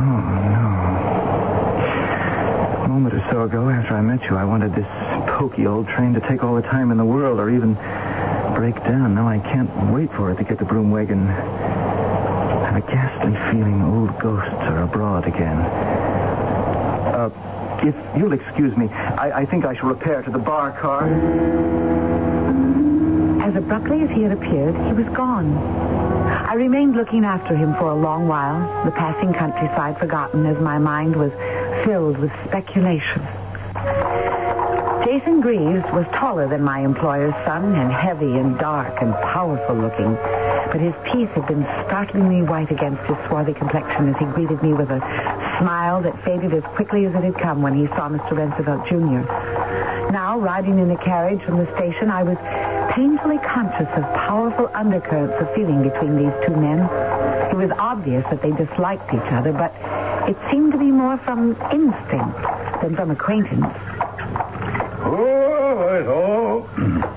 no. 2.78 2.84
A 2.84 2.88
moment 2.88 3.14
or 3.14 3.26
so 3.30 3.42
ago, 3.42 3.68
after 3.68 3.94
I 3.94 4.00
met 4.00 4.22
you, 4.30 4.36
I 4.36 4.44
wanted 4.44 4.74
this 4.74 4.86
pokey 5.28 5.66
old 5.66 5.88
train 5.88 6.14
to 6.14 6.20
take 6.20 6.44
all 6.44 6.54
the 6.54 6.62
time 6.62 6.90
in 6.90 6.96
the 6.96 7.04
world 7.04 7.38
or 7.40 7.50
even 7.50 7.74
break 8.54 8.76
down. 8.84 9.14
Now 9.14 9.26
I 9.28 9.38
can't 9.40 9.70
wait 9.92 10.10
for 10.12 10.30
it 10.30 10.36
to 10.36 10.44
get 10.44 10.58
the 10.58 10.64
Broomwagon. 10.64 11.28
I 11.28 12.72
have 12.72 12.76
a 12.76 12.80
ghastly 12.80 13.34
feeling 13.50 13.82
old 13.82 14.18
ghosts 14.20 14.54
are 14.54 14.82
abroad 14.84 15.26
again. 15.26 16.09
If 17.82 17.94
you'll 18.16 18.34
excuse 18.34 18.76
me, 18.76 18.88
I, 18.88 19.40
I 19.40 19.46
think 19.46 19.64
I 19.64 19.74
shall 19.74 19.88
repair 19.88 20.22
to 20.22 20.30
the 20.30 20.38
bar 20.38 20.72
car. 20.72 21.08
As 23.42 23.56
abruptly 23.56 24.02
as 24.02 24.10
he 24.10 24.22
had 24.22 24.32
appeared, 24.32 24.76
he 24.86 24.92
was 24.92 25.06
gone. 25.16 25.56
I 26.50 26.54
remained 26.54 26.94
looking 26.94 27.24
after 27.24 27.56
him 27.56 27.74
for 27.74 27.90
a 27.90 27.94
long 27.94 28.28
while, 28.28 28.84
the 28.84 28.90
passing 28.90 29.32
countryside 29.32 29.98
forgotten 29.98 30.44
as 30.44 30.60
my 30.60 30.78
mind 30.78 31.16
was 31.16 31.32
filled 31.84 32.18
with 32.18 32.30
speculation. 32.46 33.22
Jason 35.04 35.40
Greaves 35.40 35.84
was 35.92 36.06
taller 36.12 36.46
than 36.46 36.62
my 36.62 36.80
employer's 36.80 37.34
son 37.46 37.74
and 37.74 37.90
heavy 37.90 38.38
and 38.38 38.58
dark 38.58 39.00
and 39.00 39.14
powerful 39.14 39.74
looking. 39.74 40.14
But 40.70 40.80
his 40.80 40.94
teeth 41.10 41.30
had 41.30 41.46
been 41.46 41.64
startlingly 41.86 42.42
white 42.42 42.70
against 42.70 43.02
his 43.04 43.16
swarthy 43.26 43.54
complexion 43.54 44.08
as 44.08 44.16
he 44.18 44.26
greeted 44.26 44.62
me 44.62 44.74
with 44.74 44.90
a 44.90 45.00
smile 45.60 46.02
that 46.02 46.24
faded 46.24 46.52
as 46.54 46.64
quickly 46.74 47.04
as 47.04 47.14
it 47.14 47.22
had 47.22 47.38
come 47.38 47.62
when 47.62 47.74
he 47.74 47.86
saw 47.88 48.08
Mr. 48.08 48.32
Roosevelt 48.32 48.86
Jr. 48.88 50.10
Now, 50.10 50.38
riding 50.38 50.78
in 50.78 50.90
a 50.90 50.96
carriage 50.96 51.42
from 51.42 51.58
the 51.58 51.66
station, 51.76 52.10
I 52.10 52.22
was 52.24 52.38
painfully 52.92 53.38
conscious 53.38 53.88
of 53.94 54.02
powerful 54.14 54.68
undercurrents 54.74 55.36
of 55.40 55.54
feeling 55.54 55.82
between 55.82 56.16
these 56.16 56.32
two 56.44 56.56
men. 56.56 56.80
It 57.50 57.56
was 57.56 57.70
obvious 57.78 58.24
that 58.30 58.42
they 58.42 58.50
disliked 58.50 59.12
each 59.14 59.30
other, 59.30 59.52
but 59.52 59.72
it 60.28 60.36
seemed 60.50 60.72
to 60.72 60.78
be 60.78 60.90
more 60.90 61.18
from 61.18 61.52
instinct 61.70 62.42
than 62.82 62.96
from 62.96 63.10
acquaintance. 63.10 63.66
Oh, 65.02 66.66
oh. 66.74 67.16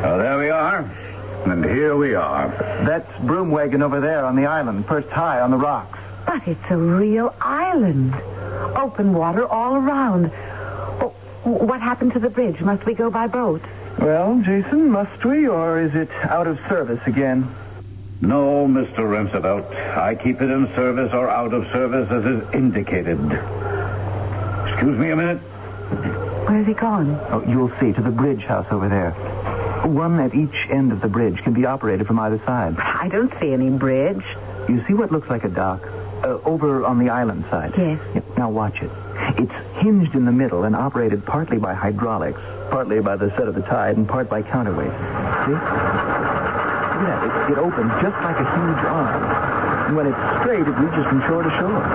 Oh, 0.00 0.16
there 0.16 0.38
we 0.38 0.48
are. 0.48 0.88
And 1.46 1.64
here 1.64 1.96
we 1.96 2.14
are. 2.14 2.48
That's 2.86 3.10
Broomwagon 3.18 3.82
over 3.82 3.98
there 4.00 4.24
on 4.24 4.36
the 4.36 4.46
island, 4.46 4.86
perched 4.86 5.10
high 5.10 5.40
on 5.40 5.50
the 5.50 5.56
rocks. 5.56 5.97
But 6.28 6.46
it's 6.46 6.70
a 6.70 6.76
real 6.76 7.34
island. 7.40 8.14
Open 8.76 9.14
water 9.14 9.46
all 9.46 9.76
around. 9.76 10.30
Oh, 11.00 11.14
what 11.42 11.80
happened 11.80 12.12
to 12.12 12.18
the 12.18 12.28
bridge? 12.28 12.60
Must 12.60 12.84
we 12.84 12.92
go 12.92 13.10
by 13.10 13.28
boat? 13.28 13.62
Well, 13.98 14.38
Jason, 14.44 14.90
must 14.90 15.24
we, 15.24 15.48
or 15.48 15.80
is 15.80 15.94
it 15.94 16.10
out 16.24 16.46
of 16.46 16.58
service 16.68 17.00
again? 17.06 17.50
No, 18.20 18.66
Mr. 18.68 19.08
Roosevelt. 19.08 19.64
I 19.72 20.16
keep 20.16 20.42
it 20.42 20.50
in 20.50 20.66
service 20.74 21.14
or 21.14 21.30
out 21.30 21.54
of 21.54 21.64
service 21.72 22.10
as 22.10 22.24
is 22.26 22.54
indicated. 22.54 23.18
Excuse 24.68 24.98
me 24.98 25.08
a 25.08 25.16
minute. 25.16 25.38
Where's 25.38 26.66
he 26.66 26.74
gone? 26.74 27.18
Oh, 27.30 27.42
you'll 27.48 27.72
see, 27.80 27.94
to 27.94 28.02
the 28.02 28.10
bridge 28.10 28.42
house 28.42 28.66
over 28.70 28.90
there. 28.90 29.12
One 29.88 30.20
at 30.20 30.34
each 30.34 30.68
end 30.68 30.92
of 30.92 31.00
the 31.00 31.08
bridge 31.08 31.38
can 31.38 31.54
be 31.54 31.64
operated 31.64 32.06
from 32.06 32.18
either 32.18 32.38
side. 32.44 32.76
I 32.78 33.08
don't 33.08 33.32
see 33.40 33.50
any 33.54 33.70
bridge. 33.70 34.22
You 34.68 34.84
see 34.86 34.92
what 34.92 35.10
looks 35.10 35.30
like 35.30 35.44
a 35.44 35.48
dock? 35.48 35.88
Uh, 36.18 36.40
over 36.44 36.84
on 36.84 36.98
the 36.98 37.10
island 37.10 37.44
side. 37.48 37.72
Yes. 37.78 38.00
Now 38.36 38.50
watch 38.50 38.82
it. 38.82 38.90
It's 39.38 39.52
hinged 39.78 40.14
in 40.14 40.24
the 40.24 40.32
middle 40.32 40.64
and 40.64 40.74
operated 40.74 41.24
partly 41.24 41.58
by 41.58 41.74
hydraulics, 41.74 42.40
partly 42.70 43.00
by 43.00 43.14
the 43.16 43.30
set 43.36 43.46
of 43.46 43.54
the 43.54 43.62
tide, 43.62 43.96
and 43.96 44.08
part 44.08 44.28
by 44.28 44.42
counterweight. 44.42 44.90
See? 44.90 45.54
Look 45.54 45.62
at 45.62 47.02
that. 47.06 47.22
It, 47.22 47.52
it 47.52 47.58
opens 47.58 47.92
just 48.02 48.18
like 48.26 48.34
a 48.34 48.46
huge 48.50 48.82
arm. 48.82 49.86
And 49.86 49.96
when 49.96 50.06
it's 50.06 50.18
straight, 50.42 50.66
it 50.66 50.74
reaches 50.74 51.06
from 51.06 51.22
shore 51.30 51.42
to 51.44 51.50
shore. 51.54 51.86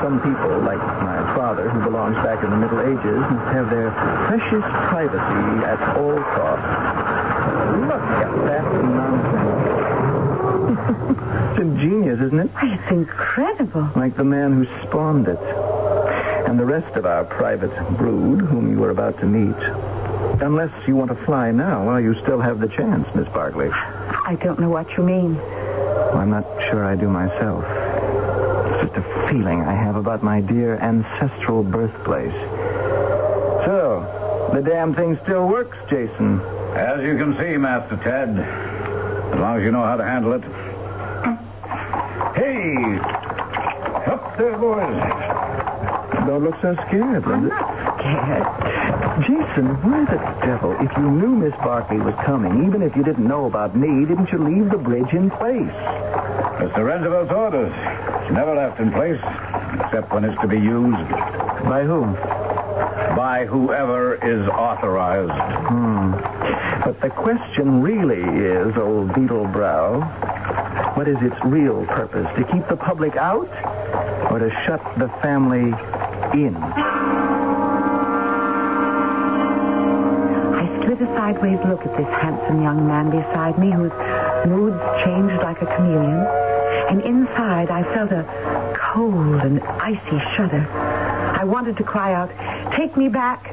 Some 0.00 0.20
people, 0.24 0.58
like 0.64 0.80
my 1.04 1.20
father, 1.36 1.68
who 1.68 1.84
belongs 1.84 2.16
back 2.24 2.42
in 2.42 2.50
the 2.50 2.56
Middle 2.56 2.80
Ages, 2.80 3.20
must 3.20 3.52
have 3.52 3.68
their 3.70 3.90
precious 4.32 4.64
privacy 4.88 5.44
at 5.64 5.78
all 5.96 6.16
costs. 6.16 6.66
Look 7.84 8.00
at 8.00 8.32
that 8.48 8.64
nonsense. 8.82 9.45
It's 10.68 11.60
ingenious, 11.60 12.20
isn't 12.20 12.38
it? 12.38 12.50
Why, 12.52 12.74
it's 12.74 12.90
incredible. 12.90 13.88
Like 13.94 14.16
the 14.16 14.24
man 14.24 14.52
who 14.52 14.86
spawned 14.86 15.28
it. 15.28 15.38
And 16.46 16.58
the 16.58 16.64
rest 16.64 16.96
of 16.96 17.06
our 17.06 17.24
private 17.24 17.74
brood, 17.96 18.40
whom 18.40 18.70
you 18.70 18.78
were 18.78 18.90
about 18.90 19.18
to 19.20 19.26
meet. 19.26 19.56
Unless 20.42 20.72
you 20.86 20.96
want 20.96 21.10
to 21.10 21.24
fly 21.24 21.50
now 21.50 21.86
while 21.86 22.00
you 22.00 22.14
still 22.22 22.40
have 22.40 22.60
the 22.60 22.68
chance, 22.68 23.08
Miss 23.14 23.28
Barclay. 23.28 23.70
I 23.70 24.36
don't 24.42 24.58
know 24.60 24.68
what 24.68 24.90
you 24.96 25.02
mean. 25.02 25.36
Well, 25.36 26.18
I'm 26.18 26.30
not 26.30 26.44
sure 26.68 26.84
I 26.84 26.94
do 26.94 27.08
myself. 27.08 27.64
It's 27.64 28.94
just 28.94 28.96
a 28.96 29.28
feeling 29.28 29.62
I 29.62 29.72
have 29.72 29.96
about 29.96 30.22
my 30.22 30.40
dear 30.40 30.76
ancestral 30.78 31.62
birthplace. 31.62 32.34
So, 33.64 34.50
the 34.52 34.62
damn 34.62 34.94
thing 34.94 35.18
still 35.22 35.48
works, 35.48 35.76
Jason. 35.88 36.40
As 36.74 37.02
you 37.04 37.16
can 37.16 37.36
see, 37.38 37.56
Master 37.56 37.96
Ted, 37.96 38.38
as 38.38 39.40
long 39.40 39.56
as 39.58 39.64
you 39.64 39.72
know 39.72 39.82
how 39.82 39.96
to 39.96 40.04
handle 40.04 40.34
it. 40.34 40.42
Hey! 42.46 42.98
Up 44.06 44.38
there, 44.38 44.56
boys. 44.56 45.02
Don't 46.28 46.44
look 46.44 46.54
so 46.62 46.76
scared, 46.86 47.26
Linda. 47.26 47.50
Scared. 47.98 48.46
Jason, 49.26 49.66
why 49.82 50.04
the 50.04 50.46
devil, 50.46 50.70
if 50.78 50.96
you 50.96 51.10
knew 51.10 51.34
Miss 51.34 51.52
Barclay 51.54 51.96
was 51.98 52.14
coming, 52.24 52.64
even 52.68 52.82
if 52.82 52.94
you 52.94 53.02
didn't 53.02 53.26
know 53.26 53.46
about 53.46 53.74
me, 53.74 54.04
didn't 54.06 54.30
you 54.30 54.38
leave 54.38 54.70
the 54.70 54.78
bridge 54.78 55.12
in 55.12 55.28
place? 55.28 55.74
Mr. 56.62 56.84
Roosevelt's 56.84 57.32
orders. 57.32 57.72
It's 58.22 58.32
never 58.32 58.54
left 58.54 58.78
in 58.78 58.92
place, 58.92 59.20
except 59.80 60.12
when 60.12 60.24
it's 60.24 60.40
to 60.40 60.46
be 60.46 60.58
used 60.60 61.10
By 61.64 61.82
whom? 61.82 62.14
by 63.16 63.46
whoever 63.46 64.14
is 64.14 64.46
authorized. 64.48 65.32
Hmm. 65.32 66.12
But 66.84 67.00
the 67.00 67.10
question 67.10 67.82
really 67.82 68.20
is, 68.22 68.76
old 68.76 69.08
Beetlebrow, 69.08 70.25
what 70.96 71.06
is 71.06 71.20
its 71.20 71.36
real 71.44 71.84
purpose? 71.84 72.26
To 72.38 72.44
keep 72.44 72.66
the 72.68 72.76
public 72.76 73.16
out 73.16 73.48
or 74.32 74.38
to 74.38 74.50
shut 74.64 74.82
the 74.98 75.08
family 75.20 75.68
in? 76.32 76.56
I 80.56 80.82
slid 80.82 81.02
a 81.02 81.06
sideways 81.14 81.58
look 81.66 81.84
at 81.84 81.94
this 81.98 82.08
handsome 82.18 82.62
young 82.62 82.86
man 82.86 83.10
beside 83.10 83.58
me 83.58 83.70
whose 83.70 83.92
moods 84.48 84.80
changed 85.04 85.42
like 85.42 85.60
a 85.60 85.66
chameleon. 85.66 86.26
And 86.88 87.02
inside, 87.02 87.70
I 87.70 87.82
felt 87.94 88.12
a 88.12 88.24
cold 88.74 89.42
and 89.42 89.62
icy 89.62 90.18
shudder. 90.34 90.66
I 91.38 91.44
wanted 91.44 91.76
to 91.76 91.84
cry 91.84 92.14
out, 92.14 92.30
Take 92.74 92.96
me 92.96 93.10
back! 93.10 93.52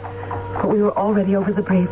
But 0.62 0.69
we 0.69 0.81
were 0.81 0.97
already 0.97 1.35
over 1.35 1.51
the 1.51 1.62
bridge 1.62 1.89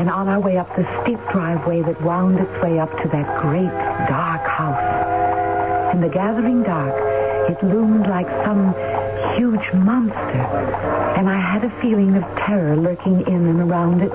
and 0.00 0.10
on 0.10 0.28
our 0.28 0.40
way 0.40 0.56
up 0.56 0.74
the 0.76 0.86
steep 1.02 1.20
driveway 1.30 1.82
that 1.82 2.00
wound 2.02 2.38
its 2.38 2.62
way 2.62 2.78
up 2.78 2.90
to 3.02 3.08
that 3.08 3.40
great 3.40 3.70
dark 4.08 4.46
house. 4.46 4.89
In 5.92 6.00
the 6.00 6.08
gathering 6.08 6.62
dark, 6.62 6.94
it 7.50 7.62
loomed 7.64 8.06
like 8.06 8.28
some 8.44 8.74
huge 9.36 9.72
monster. 9.72 10.42
And 11.16 11.28
I 11.28 11.36
had 11.36 11.64
a 11.64 11.70
feeling 11.80 12.14
of 12.16 12.22
terror 12.36 12.76
lurking 12.76 13.26
in 13.26 13.46
and 13.46 13.60
around 13.60 14.00
it, 14.00 14.12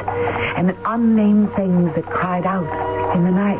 and 0.55 0.73
unnamed 0.85 1.53
things 1.53 1.93
that 1.95 2.05
cried 2.05 2.45
out 2.45 2.63
in 3.15 3.25
the 3.25 3.31
night. 3.31 3.59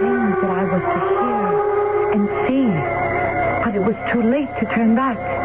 Things 0.00 0.40
that 0.40 0.50
I 0.50 0.64
was 0.64 0.82
to 0.94 1.00
hear 1.20 1.44
and 2.14 2.28
see, 2.48 2.68
but 3.64 3.74
it 3.74 3.84
was 3.84 3.96
too 4.10 4.22
late 4.22 4.48
to 4.58 4.64
turn 4.74 4.94
back. 4.94 5.37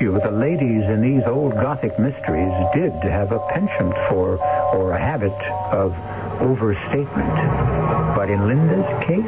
You, 0.00 0.12
the 0.20 0.30
ladies 0.30 0.84
in 0.84 1.00
these 1.00 1.22
old 1.24 1.54
Gothic 1.54 1.98
mysteries 1.98 2.52
did 2.74 2.92
have 3.04 3.32
a 3.32 3.38
penchant 3.48 3.94
for, 4.08 4.36
or 4.74 4.92
a 4.92 4.98
habit 4.98 5.32
of, 5.72 5.94
overstatement. 6.42 7.34
But 8.14 8.28
in 8.28 8.46
Linda's 8.46 9.04
case, 9.04 9.24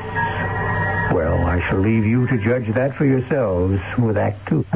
well, 1.14 1.46
I 1.46 1.64
shall 1.66 1.78
leave 1.78 2.04
you 2.04 2.26
to 2.26 2.36
judge 2.38 2.74
that 2.74 2.94
for 2.96 3.06
yourselves 3.06 3.80
with 3.98 4.18
Act 4.18 4.46
Two. 4.46 4.66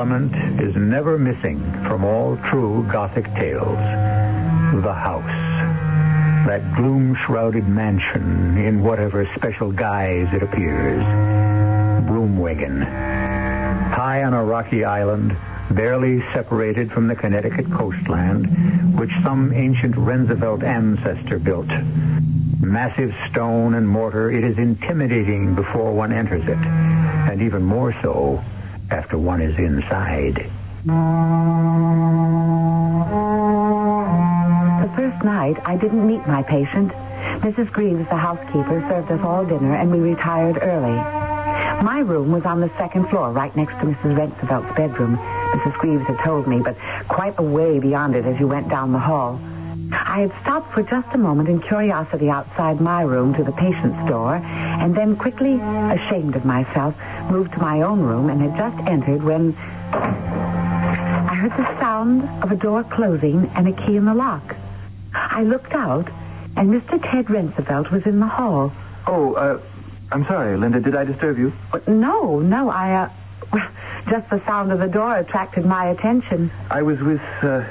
Element 0.00 0.62
is 0.62 0.74
never 0.76 1.18
missing 1.18 1.60
from 1.84 2.04
all 2.06 2.34
true 2.48 2.88
Gothic 2.90 3.26
tales 3.34 3.76
the 4.82 4.94
house. 4.94 5.26
That 6.46 6.74
gloom 6.74 7.14
shrouded 7.14 7.68
mansion 7.68 8.56
in 8.56 8.82
whatever 8.82 9.28
special 9.36 9.70
guise 9.70 10.32
it 10.32 10.42
appears. 10.42 11.04
Broomwagon. 12.08 12.82
High 13.92 14.24
on 14.24 14.32
a 14.32 14.42
rocky 14.42 14.86
island, 14.86 15.36
barely 15.70 16.22
separated 16.32 16.90
from 16.90 17.06
the 17.06 17.14
Connecticut 17.14 17.70
coastland, 17.70 18.98
which 18.98 19.10
some 19.22 19.52
ancient 19.52 19.94
Roosevelt 19.98 20.62
ancestor 20.62 21.38
built. 21.38 21.68
Massive 22.58 23.14
stone 23.30 23.74
and 23.74 23.86
mortar, 23.86 24.30
it 24.30 24.44
is 24.44 24.56
intimidating 24.56 25.54
before 25.54 25.92
one 25.92 26.10
enters 26.10 26.44
it, 26.44 26.56
and 26.56 27.42
even 27.42 27.62
more 27.62 27.94
so 28.00 28.42
after 28.90 29.18
one 29.18 29.40
is 29.40 29.56
inside. 29.58 30.50
The 34.80 34.92
first 34.96 35.24
night, 35.24 35.56
I 35.64 35.76
didn't 35.76 36.06
meet 36.06 36.26
my 36.26 36.42
patient. 36.42 36.92
Mrs. 37.40 37.70
Greaves, 37.72 38.08
the 38.08 38.16
housekeeper, 38.16 38.84
served 38.88 39.10
us 39.10 39.20
all 39.22 39.44
dinner, 39.44 39.74
and 39.74 39.90
we 39.90 39.98
retired 39.98 40.58
early. 40.62 40.96
My 41.82 42.00
room 42.00 42.32
was 42.32 42.44
on 42.44 42.60
the 42.60 42.70
second 42.76 43.08
floor, 43.08 43.30
right 43.30 43.54
next 43.56 43.72
to 43.80 43.86
Mrs. 43.86 44.16
Rensevelt's 44.16 44.74
bedroom. 44.76 45.16
Mrs. 45.16 45.74
Greaves 45.78 46.04
had 46.06 46.18
told 46.24 46.46
me, 46.46 46.58
but 46.60 46.76
quite 47.08 47.34
a 47.38 47.42
way 47.42 47.78
beyond 47.78 48.14
it 48.16 48.24
as 48.24 48.38
you 48.40 48.48
went 48.48 48.68
down 48.68 48.92
the 48.92 48.98
hall. 48.98 49.40
I 49.92 50.20
had 50.20 50.32
stopped 50.42 50.72
for 50.72 50.82
just 50.82 51.08
a 51.14 51.18
moment 51.18 51.48
in 51.48 51.60
curiosity 51.60 52.30
outside 52.30 52.80
my 52.80 53.02
room 53.02 53.34
to 53.34 53.42
the 53.42 53.52
patient's 53.52 54.08
door, 54.08 54.36
and 54.36 54.94
then 54.94 55.16
quickly, 55.16 55.54
ashamed 55.54 56.36
of 56.36 56.44
myself, 56.44 56.94
moved 57.30 57.52
to 57.52 57.58
my 57.60 57.82
own 57.82 58.00
room 58.00 58.28
and 58.28 58.40
had 58.42 58.56
just 58.56 58.88
entered 58.88 59.22
when 59.22 59.54
I 59.92 61.34
heard 61.34 61.52
the 61.52 61.78
sound 61.80 62.28
of 62.42 62.50
a 62.50 62.56
door 62.56 62.84
closing 62.84 63.48
and 63.54 63.68
a 63.68 63.72
key 63.72 63.96
in 63.96 64.04
the 64.04 64.14
lock. 64.14 64.56
I 65.14 65.42
looked 65.42 65.72
out, 65.72 66.08
and 66.56 66.70
Mr. 66.70 67.00
Ted 67.02 67.30
Rensevelt 67.30 67.90
was 67.90 68.04
in 68.06 68.20
the 68.20 68.26
hall. 68.26 68.72
Oh, 69.06 69.34
uh, 69.34 69.60
I'm 70.12 70.24
sorry, 70.26 70.56
Linda. 70.56 70.80
Did 70.80 70.94
I 70.96 71.04
disturb 71.04 71.38
you? 71.38 71.52
But 71.72 71.86
no, 71.88 72.40
no, 72.40 72.68
I, 72.68 72.92
uh, 73.04 73.08
well, 73.52 73.68
just 74.08 74.28
the 74.30 74.44
sound 74.44 74.72
of 74.72 74.78
the 74.80 74.88
door 74.88 75.16
attracted 75.16 75.64
my 75.64 75.86
attention. 75.88 76.50
I 76.70 76.82
was 76.82 77.00
with, 77.00 77.22
uh, 77.42 77.64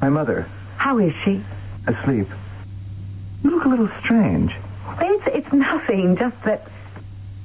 my 0.00 0.08
mother, 0.08 0.46
How 0.76 0.98
is 0.98 1.14
she? 1.24 1.42
asleep. 1.86 2.28
You 3.42 3.50
look 3.50 3.64
a 3.64 3.68
little 3.68 3.90
strange. 4.04 4.52
It's, 5.00 5.26
it's 5.26 5.52
nothing, 5.52 6.16
just 6.16 6.40
that, 6.44 6.68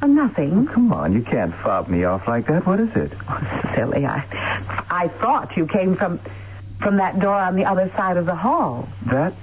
uh, 0.01 0.07
nothing. 0.07 0.67
Come 0.67 0.93
on, 0.93 1.13
you 1.13 1.21
can't 1.21 1.53
fob 1.55 1.87
me 1.87 2.03
off 2.03 2.27
like 2.27 2.47
that. 2.47 2.65
What 2.65 2.79
is 2.79 2.95
it? 2.95 3.11
Oh, 3.27 3.71
silly, 3.75 4.05
I, 4.05 4.23
I 4.89 5.07
thought 5.07 5.57
you 5.57 5.65
came 5.65 5.95
from, 5.95 6.19
from 6.79 6.97
that 6.97 7.19
door 7.19 7.35
on 7.35 7.55
the 7.55 7.65
other 7.65 7.91
side 7.95 8.17
of 8.17 8.25
the 8.25 8.35
hall. 8.35 8.87
That? 9.07 9.33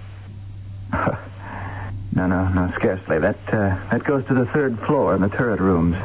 no, 0.92 2.26
no, 2.26 2.48
no, 2.48 2.72
scarcely. 2.76 3.18
That, 3.18 3.36
uh, 3.48 3.76
that 3.90 4.04
goes 4.04 4.24
to 4.26 4.34
the 4.34 4.46
third 4.46 4.78
floor 4.80 5.14
in 5.14 5.22
the 5.22 5.28
turret 5.28 5.60
rooms. 5.60 5.96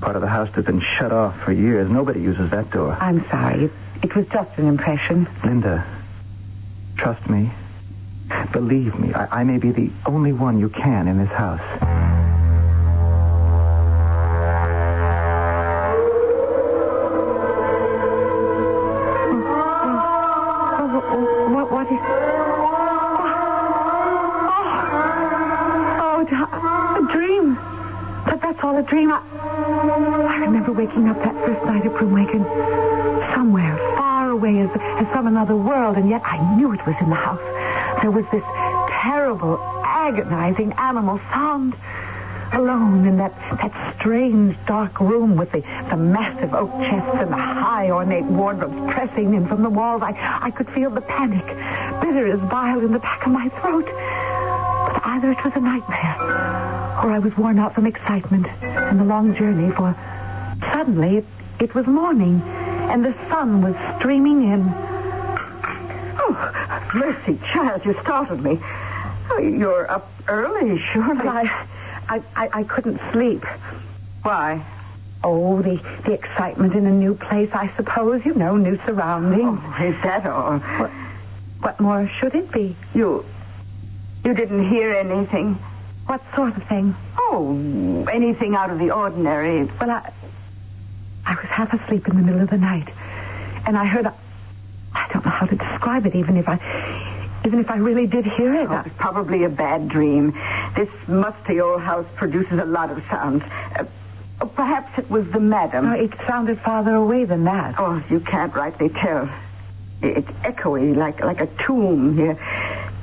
Part 0.00 0.16
of 0.16 0.22
the 0.22 0.28
house 0.28 0.48
that's 0.54 0.66
been 0.66 0.80
shut 0.80 1.12
off 1.12 1.38
for 1.42 1.52
years. 1.52 1.90
Nobody 1.90 2.20
uses 2.20 2.50
that 2.50 2.70
door. 2.70 2.96
I'm 2.98 3.28
sorry. 3.28 3.64
It, 3.64 3.72
it 4.02 4.16
was 4.16 4.26
just 4.28 4.58
an 4.58 4.66
impression. 4.66 5.28
Linda, 5.44 5.84
trust 6.96 7.28
me. 7.28 7.50
Believe 8.52 8.98
me, 8.98 9.12
I, 9.12 9.40
I 9.40 9.44
may 9.44 9.58
be 9.58 9.72
the 9.72 9.90
only 10.06 10.32
one 10.32 10.58
you 10.58 10.70
can 10.70 11.08
in 11.08 11.18
this 11.18 11.28
house. 11.28 11.60
All 28.70 28.76
a 28.76 28.84
dream. 28.84 29.10
I, 29.10 29.18
I 29.18 30.36
remember 30.36 30.70
waking 30.70 31.08
up 31.08 31.16
that 31.24 31.34
first 31.44 31.64
night 31.64 31.84
at 31.84 31.90
Broomwagon. 31.90 33.34
Somewhere, 33.34 33.76
far 33.96 34.30
away 34.30 34.60
as, 34.60 34.70
as 34.70 35.08
from 35.08 35.26
another 35.26 35.56
world, 35.56 35.96
and 35.96 36.08
yet 36.08 36.22
I 36.24 36.54
knew 36.54 36.72
it 36.72 36.86
was 36.86 36.94
in 37.00 37.10
the 37.10 37.16
house. 37.16 37.40
There 38.00 38.12
was 38.12 38.24
this 38.30 38.44
terrible, 39.02 39.58
agonizing 39.82 40.72
animal 40.74 41.18
sound. 41.32 41.74
Alone 42.52 43.06
in 43.06 43.16
that, 43.16 43.34
that 43.60 43.96
strange 43.98 44.56
dark 44.66 45.00
room 45.00 45.34
with 45.34 45.50
the, 45.50 45.62
the 45.90 45.96
massive 45.96 46.54
oak 46.54 46.70
chests 46.82 47.10
and 47.14 47.32
the 47.32 47.36
high 47.36 47.90
ornate 47.90 48.24
wardrobes 48.24 48.92
pressing 48.94 49.34
in 49.34 49.48
from 49.48 49.64
the 49.64 49.70
walls, 49.70 50.02
I, 50.02 50.16
I 50.42 50.52
could 50.52 50.70
feel 50.70 50.90
the 50.90 51.00
panic, 51.00 51.44
bitter 52.00 52.28
as 52.32 52.40
bile 52.48 52.78
in 52.78 52.92
the 52.92 53.00
back 53.00 53.26
of 53.26 53.32
my 53.32 53.48
throat. 53.48 53.88
Either 55.20 55.32
it 55.32 55.44
was 55.44 55.52
a 55.54 55.60
nightmare, 55.60 56.16
or 57.04 57.12
I 57.12 57.18
was 57.18 57.36
worn 57.36 57.58
out 57.58 57.74
from 57.74 57.84
excitement 57.84 58.46
and 58.62 58.98
the 58.98 59.04
long 59.04 59.34
journey, 59.34 59.70
for 59.70 59.94
suddenly 60.72 61.18
it, 61.18 61.26
it 61.58 61.74
was 61.74 61.86
morning, 61.86 62.40
and 62.40 63.04
the 63.04 63.12
sun 63.28 63.60
was 63.60 63.74
streaming 63.98 64.50
in. 64.50 64.62
Oh, 66.22 66.88
mercy, 66.94 67.38
child, 67.52 67.84
you 67.84 67.94
startled 68.00 68.42
me. 68.42 68.58
Oh, 69.28 69.36
you're 69.36 69.90
up 69.90 70.10
early, 70.26 70.78
surely. 70.78 71.16
But 71.16 71.26
I, 71.26 71.66
I, 72.08 72.22
I, 72.34 72.48
I 72.60 72.62
couldn't 72.64 72.98
sleep. 73.12 73.44
Why? 74.22 74.64
Oh, 75.22 75.60
the, 75.60 75.82
the 76.06 76.12
excitement 76.12 76.72
in 76.72 76.86
a 76.86 76.92
new 76.92 77.14
place, 77.14 77.50
I 77.52 77.70
suppose. 77.76 78.24
You 78.24 78.32
know, 78.32 78.56
new 78.56 78.78
surroundings. 78.86 79.60
Oh, 79.62 79.84
is 79.84 80.02
that 80.02 80.24
all? 80.24 80.60
What, 80.60 80.90
what 81.60 81.78
more 81.78 82.08
should 82.08 82.34
it 82.34 82.50
be? 82.50 82.74
You. 82.94 83.26
You 84.24 84.34
didn't 84.34 84.68
hear 84.68 84.92
anything? 84.92 85.54
What 86.06 86.22
sort 86.34 86.56
of 86.56 86.62
thing? 86.64 86.94
Oh, 87.16 88.06
anything 88.12 88.54
out 88.54 88.70
of 88.70 88.78
the 88.78 88.90
ordinary. 88.90 89.64
Well, 89.64 89.90
I, 89.90 90.12
I 91.24 91.34
was 91.34 91.44
half 91.44 91.72
asleep 91.72 92.06
in 92.08 92.16
the 92.16 92.22
middle 92.22 92.40
of 92.40 92.50
the 92.50 92.58
night, 92.58 92.88
and 93.66 93.76
I 93.76 93.84
heard. 93.86 94.06
A, 94.06 94.14
I 94.92 95.08
don't 95.12 95.24
know 95.24 95.30
how 95.30 95.46
to 95.46 95.54
describe 95.56 96.04
it, 96.06 96.16
even 96.16 96.36
if 96.36 96.48
I, 96.48 96.58
even 97.46 97.60
if 97.60 97.70
I 97.70 97.76
really 97.76 98.06
did 98.08 98.26
hear 98.26 98.54
it. 98.54 98.68
Oh, 98.68 98.82
it's 98.84 98.96
probably 98.96 99.44
a 99.44 99.48
bad 99.48 99.88
dream. 99.88 100.32
This 100.74 100.88
musty 101.06 101.60
old 101.60 101.80
house 101.80 102.06
produces 102.16 102.58
a 102.58 102.64
lot 102.64 102.90
of 102.90 103.02
sounds. 103.08 103.44
Uh, 103.76 103.84
perhaps 104.46 104.98
it 104.98 105.08
was 105.08 105.30
the 105.30 105.40
madam. 105.40 105.84
No, 105.86 105.92
it 105.92 106.12
sounded 106.26 106.60
farther 106.60 106.94
away 106.94 107.24
than 107.24 107.44
that. 107.44 107.76
Oh, 107.78 108.02
you 108.10 108.20
can't 108.20 108.52
rightly 108.54 108.88
tell. 108.88 109.30
It's 110.02 110.30
echoey, 110.42 110.96
like 110.96 111.20
like 111.22 111.40
a 111.40 111.46
tomb 111.64 112.16
here. 112.16 112.38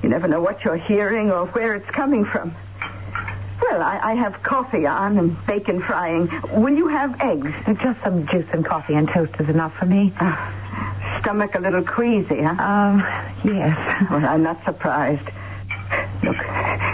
You 0.04 0.10
never 0.10 0.28
know 0.28 0.42
what 0.42 0.64
you're 0.64 0.78
hearing 0.78 1.32
or 1.32 1.48
where 1.48 1.74
it's 1.76 1.90
coming 1.90 2.26
from. 2.26 2.56
Well, 3.62 3.82
I, 3.82 4.00
I 4.12 4.14
have 4.14 4.42
coffee 4.44 4.86
on 4.86 5.18
and 5.18 5.46
bacon 5.48 5.82
frying. 5.82 6.30
Will 6.54 6.76
you 6.76 6.88
have 6.88 7.20
eggs? 7.20 7.52
Just 7.82 8.02
some 8.04 8.28
juice 8.28 8.46
and 8.54 8.64
coffee 8.64 8.94
and 8.94 9.08
toast 9.08 9.34
is 9.40 9.50
enough 9.50 9.76
for 9.76 9.86
me. 9.86 10.14
Ah, 10.20 11.20
stomach 11.22 11.56
a 11.56 11.60
little 11.60 11.84
queasy, 11.84 12.44
huh? 12.44 12.64
Um, 12.64 13.00
yes. 13.44 14.08
Well, 14.12 14.26
I'm 14.26 14.44
not 14.44 14.64
surprised. 14.64 15.28
Look, 16.24 16.38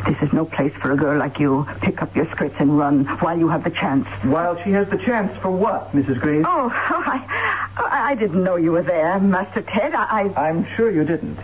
this 0.06 0.22
is 0.22 0.34
no 0.34 0.46
place 0.46 0.74
for 0.82 0.92
a 0.92 0.98
girl 0.98 1.18
like 1.18 1.40
you. 1.40 1.68
Pick 1.82 2.02
up 2.02 2.16
your 2.16 2.30
skirts 2.32 2.56
and 2.60 2.78
run 2.78 3.06
while 3.20 3.38
you 3.38 3.48
have 3.50 3.64
the 3.64 3.72
chance. 3.72 4.08
While 4.24 4.62
she 4.64 4.72
has 4.72 4.88
the 4.90 4.98
chance 4.98 5.36
for 5.42 5.52
what, 5.52 5.92
Mrs. 5.92 6.20
Graves? 6.20 6.46
Oh, 6.48 6.66
oh 6.90 7.04
I, 7.06 8.12
I 8.12 8.16
didn't 8.16 8.44
know 8.44 8.56
you 8.56 8.72
were 8.72 8.84
there, 8.84 9.20
Master 9.20 9.62
Ted. 9.62 9.94
I, 9.94 10.28
I 10.28 10.50
I'm 10.50 10.66
sure 10.76 10.92
you 10.92 11.04
didn't. 11.04 11.40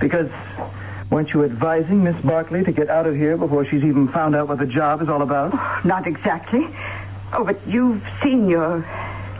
Because 0.00 0.30
weren't 1.14 1.32
you 1.32 1.44
advising 1.44 2.02
Miss 2.02 2.20
Barclay 2.24 2.64
to 2.64 2.72
get 2.72 2.90
out 2.90 3.06
of 3.06 3.14
here 3.14 3.36
before 3.36 3.64
she's 3.64 3.84
even 3.84 4.08
found 4.08 4.34
out 4.34 4.48
what 4.48 4.58
the 4.58 4.66
job 4.66 5.00
is 5.00 5.08
all 5.08 5.22
about? 5.22 5.84
not 5.84 6.08
exactly. 6.08 6.66
Oh, 7.32 7.44
but 7.44 7.56
you've 7.68 8.02
seen 8.20 8.48
your 8.48 8.84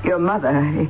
your 0.05 0.19
mother. 0.19 0.89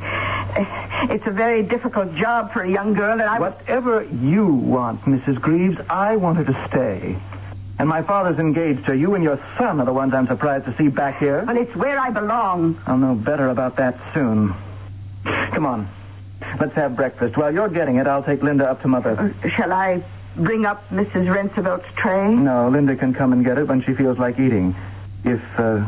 It's 1.11 1.27
a 1.27 1.31
very 1.31 1.63
difficult 1.63 2.15
job 2.15 2.53
for 2.53 2.63
a 2.63 2.71
young 2.71 2.93
girl, 2.93 3.13
and 3.13 3.23
I. 3.23 3.41
Whatever 3.41 4.05
you 4.05 4.47
want, 4.47 5.01
Mrs. 5.03 5.41
Greaves, 5.41 5.79
I 5.89 6.17
want 6.17 6.37
her 6.39 6.45
to 6.45 6.69
stay. 6.69 7.17
And 7.79 7.89
my 7.89 8.03
father's 8.03 8.39
engaged 8.39 8.85
her. 8.87 8.95
You 8.95 9.15
and 9.15 9.25
your 9.25 9.41
son 9.59 9.81
are 9.81 9.87
the 9.87 9.93
ones 9.93 10.13
I'm 10.15 10.27
surprised 10.27 10.67
to 10.67 10.77
see 10.77 10.89
back 10.89 11.19
here. 11.19 11.45
Well, 11.47 11.57
it's 11.57 11.75
where 11.75 11.99
I 11.99 12.11
belong. 12.11 12.81
I'll 12.87 12.99
know 12.99 13.15
better 13.15 13.49
about 13.49 13.77
that 13.77 13.99
soon. 14.13 14.55
Come 15.25 15.67
on. 15.67 15.89
Let's 16.61 16.75
have 16.75 16.95
breakfast. 16.95 17.37
While 17.37 17.53
you're 17.53 17.69
getting 17.69 17.97
it, 17.97 18.07
I'll 18.07 18.23
take 18.23 18.43
Linda 18.43 18.71
up 18.71 18.83
to 18.83 18.89
Mother. 18.89 19.35
Uh, 19.43 19.49
Shall 19.49 19.73
I 19.73 20.03
bring 20.37 20.67
up 20.67 20.89
Mrs. 20.91 21.33
Rensevelt's 21.33 21.87
tray? 21.97 22.35
No, 22.35 22.69
Linda 22.69 22.97
can 22.97 23.13
come 23.15 23.33
and 23.33 23.45
get 23.45 23.59
it 23.59 23.67
when 23.69 23.83
she 23.83 23.95
feels 23.95 24.19
like 24.19 24.39
eating. 24.39 24.75
If, 25.25 25.41
uh, 25.59 25.87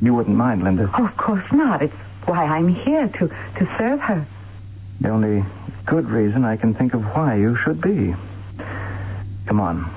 you 0.00 0.14
wouldn't 0.14 0.36
mind, 0.36 0.62
Linda. 0.62 0.90
Oh, 0.96 1.06
of 1.06 1.16
course 1.16 1.50
not. 1.52 1.82
It's 1.82 1.94
why 2.24 2.44
I'm 2.44 2.68
here 2.68 3.08
to 3.08 3.28
to 3.28 3.76
serve 3.78 4.00
her. 4.00 4.26
The 5.00 5.08
only 5.08 5.44
good 5.86 6.08
reason 6.08 6.44
I 6.44 6.56
can 6.56 6.74
think 6.74 6.94
of 6.94 7.02
why 7.14 7.36
you 7.36 7.56
should 7.56 7.80
be. 7.80 8.14
Come 9.46 9.60
on. 9.60 9.90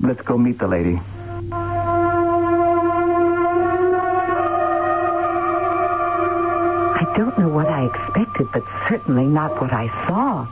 Let's 0.00 0.22
go 0.22 0.38
meet 0.38 0.58
the 0.58 0.68
lady. 0.68 1.00
I 6.94 7.12
don't 7.16 7.36
know 7.38 7.48
what 7.48 7.66
I 7.68 7.84
expected, 7.86 8.48
but 8.52 8.62
certainly 8.88 9.26
not 9.26 9.60
what 9.60 9.72
I 9.72 9.88
saw. 10.06 10.46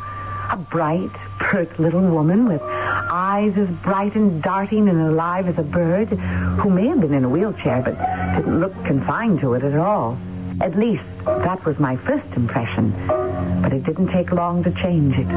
A 0.52 0.56
bright, 0.56 1.10
pert 1.50 1.80
little 1.80 2.02
woman 2.02 2.46
with 2.46 2.62
eyes 2.62 3.52
as 3.56 3.68
bright 3.82 4.14
and 4.14 4.40
darting 4.40 4.88
and 4.88 5.00
alive 5.00 5.48
as 5.48 5.58
a 5.58 5.64
bird, 5.64 6.08
who 6.60 6.70
may 6.70 6.86
have 6.86 7.00
been 7.00 7.12
in 7.12 7.24
a 7.24 7.28
wheelchair, 7.28 7.82
but 7.82 7.98
didn't 8.36 8.60
look 8.60 8.72
confined 8.84 9.40
to 9.40 9.54
it 9.54 9.64
at 9.64 9.74
all. 9.74 10.16
At 10.60 10.78
least, 10.78 11.02
that 11.24 11.64
was 11.64 11.76
my 11.80 11.96
first 11.96 12.28
impression. 12.36 12.92
but 13.62 13.72
it 13.72 13.82
didn't 13.84 14.08
take 14.08 14.30
long 14.30 14.62
to 14.62 14.70
change 14.70 15.14
it. 15.16 15.26
It 15.26 15.32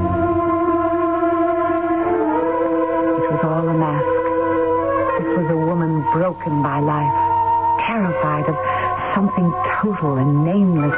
was 3.32 3.44
all 3.44 3.68
a 3.68 3.74
mask. 3.74 4.06
This 5.18 5.38
was 5.40 5.50
a 5.50 5.58
woman 5.58 6.04
broken 6.14 6.62
by 6.62 6.80
life, 6.80 7.14
terrified 7.88 8.46
of 8.46 8.56
something 9.16 9.52
total 9.82 10.18
and 10.18 10.46
nameless, 10.46 10.96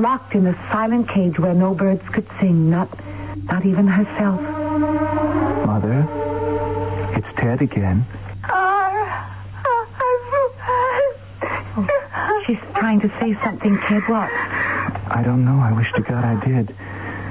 locked 0.00 0.34
in 0.34 0.46
a 0.46 0.54
silent 0.70 1.08
cage 1.08 1.38
where 1.38 1.54
no 1.54 1.72
birds 1.74 2.06
could 2.10 2.26
sing, 2.38 2.68
not, 2.68 2.88
not 3.44 3.64
even 3.64 3.86
herself. 3.86 4.49
Ted 7.40 7.62
again. 7.62 8.04
She's 12.46 12.58
trying 12.74 13.00
to 13.00 13.08
say 13.20 13.34
something, 13.42 13.78
Ted. 13.78 14.02
What? 14.08 14.30
I 14.30 15.22
don't 15.24 15.44
know. 15.44 15.58
I 15.60 15.72
wish 15.72 15.90
to 15.94 16.02
God 16.02 16.24
I 16.24 16.44
did. 16.44 16.74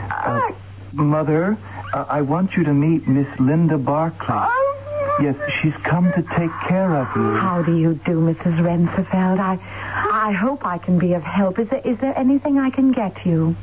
Uh, 0.10 0.52
Mother, 0.94 1.58
uh, 1.94 2.06
I 2.10 2.22
want 2.22 2.56
you 2.56 2.64
to 2.64 2.74
meet 2.74 3.08
Miss 3.08 3.28
Linda 3.40 3.78
Barclay. 3.78 4.48
Yes, 5.22 5.36
she's 5.62 5.74
come 5.84 6.06
to 6.14 6.22
take 6.38 6.52
care 6.68 6.96
of 6.96 7.16
you. 7.16 7.36
How 7.36 7.62
do 7.62 7.78
you 7.78 7.94
do, 8.06 8.22
Mrs. 8.22 8.64
Rensevelt? 8.64 9.40
I, 9.40 9.60
I 10.12 10.32
hope 10.32 10.66
I 10.66 10.78
can 10.78 10.98
be 10.98 11.14
of 11.14 11.24
help. 11.24 11.60
Is 11.60 11.68
there, 11.70 11.82
is 11.84 11.98
there 12.00 12.18
anything 12.18 12.58
I 12.58 12.70
can 12.70 12.92
get 12.94 13.26
you? 13.26 13.56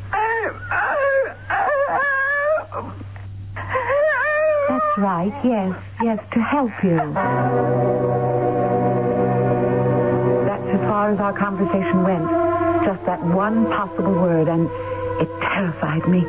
Right. 4.96 5.32
Yes, 5.44 5.78
yes, 6.02 6.18
to 6.32 6.40
help 6.40 6.72
you. 6.82 6.96
That's 10.46 10.64
as 10.68 10.80
far 10.88 11.11
as 11.11 11.20
our 11.20 11.35
conversation 11.35 12.02
went. 12.02 12.24
Just 12.85 13.04
that 13.04 13.22
one 13.22 13.66
possible 13.66 14.12
word, 14.14 14.48
and 14.48 14.70
it 15.20 15.28
terrified 15.42 16.09
me 16.09 16.20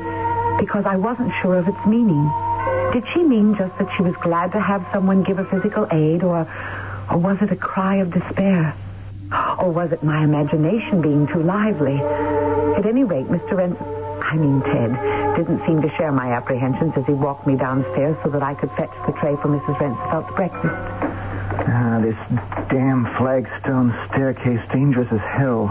because 0.60 0.86
I 0.86 0.98
wasn't 0.98 1.32
sure 1.42 1.56
of 1.58 1.68
its 1.68 1.86
meaning. 1.86 2.30
Did 2.92 3.06
she 3.14 3.24
mean 3.24 3.56
just 3.56 3.78
that 3.78 3.88
she 3.96 4.04
was 4.04 4.16
glad 4.18 4.52
to 4.52 4.60
have 4.60 4.86
someone 4.92 5.24
give 5.24 5.38
her 5.38 5.46
physical 5.46 5.88
aid, 5.92 6.24
or, 6.24 6.40
or 7.10 7.18
was 7.18 7.38
it 7.42 7.52
a 7.52 7.56
cry 7.56 7.96
of 7.98 8.12
despair? 8.12 8.76
Or 9.60 9.72
was 9.72 9.92
it 9.92 10.04
my 10.04 10.24
imagination 10.24 11.02
being 11.02 11.28
too 11.28 11.44
lively? 11.44 11.98
At 11.98 12.86
any 12.86 13.04
rate, 13.04 13.28
Mr. 13.28 13.58
Rens, 13.58 13.78
I 14.30 14.36
mean 14.36 14.62
Ted, 14.62 14.92
didn't 15.38 15.66
seem 15.66 15.82
to 15.82 15.90
share 15.96 16.12
my 16.12 16.34
apprehensions 16.34 16.94
as 16.98 17.06
he 17.06 17.14
walked 17.14 17.48
me 17.48 17.56
downstairs 17.56 18.18
so 18.24 18.30
that 18.30 18.44
I 18.44 18.56
could 18.56 18.70
fetch 18.72 18.92
the 19.06 19.14
tray 19.14 19.38
for 19.38 19.48
Mrs. 19.48 19.80
Rensevelt's 19.80 20.36
breakfast. 20.36 20.76
Ah, 21.70 22.00
this 22.02 22.18
damn 22.70 23.06
flagstone 23.16 23.96
staircase, 24.10 24.60
dangerous 24.72 25.10
as 25.14 25.22
hell. 25.22 25.70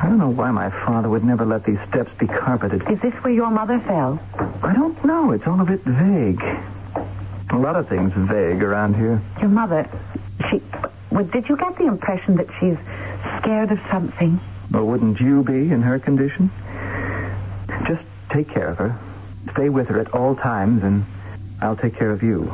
I 0.00 0.06
don't 0.06 0.18
know 0.18 0.30
why 0.30 0.50
my 0.50 0.70
father 0.70 1.08
would 1.08 1.22
never 1.22 1.44
let 1.44 1.64
these 1.64 1.78
steps 1.88 2.10
be 2.18 2.26
carpeted. 2.26 2.82
Is 2.90 3.00
this 3.00 3.14
where 3.22 3.32
your 3.32 3.50
mother 3.50 3.78
fell? 3.80 4.18
I 4.62 4.72
don't 4.72 5.02
know. 5.04 5.30
It's 5.30 5.46
all 5.46 5.60
a 5.60 5.64
bit 5.64 5.82
vague. 5.84 6.42
A 7.50 7.56
lot 7.56 7.76
of 7.76 7.88
things 7.88 8.12
vague 8.16 8.62
around 8.62 8.96
here. 8.96 9.20
Your 9.40 9.50
mother, 9.50 9.88
she. 10.50 10.60
Well, 11.10 11.24
did 11.24 11.48
you 11.48 11.56
get 11.56 11.76
the 11.76 11.86
impression 11.86 12.36
that 12.36 12.48
she's 12.58 12.78
scared 13.38 13.70
of 13.70 13.80
something? 13.90 14.40
Or 14.74 14.84
wouldn't 14.84 15.20
you 15.20 15.44
be 15.44 15.70
in 15.70 15.82
her 15.82 15.98
condition? 15.98 16.50
Just 17.86 18.02
take 18.30 18.48
care 18.48 18.68
of 18.68 18.78
her. 18.78 18.98
Stay 19.52 19.68
with 19.68 19.88
her 19.88 19.98
at 20.00 20.12
all 20.14 20.36
times, 20.36 20.82
and 20.82 21.04
I'll 21.60 21.76
take 21.76 21.96
care 21.96 22.10
of 22.10 22.22
you. 22.22 22.52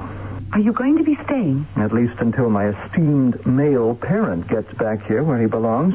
Are 0.52 0.60
you 0.60 0.72
going 0.72 0.96
to 0.98 1.04
be 1.04 1.16
staying? 1.24 1.66
At 1.76 1.92
least 1.92 2.14
until 2.18 2.48
my 2.48 2.68
esteemed 2.68 3.44
male 3.46 3.94
parent 3.94 4.48
gets 4.48 4.72
back 4.74 5.04
here 5.06 5.22
where 5.22 5.40
he 5.40 5.46
belongs. 5.46 5.94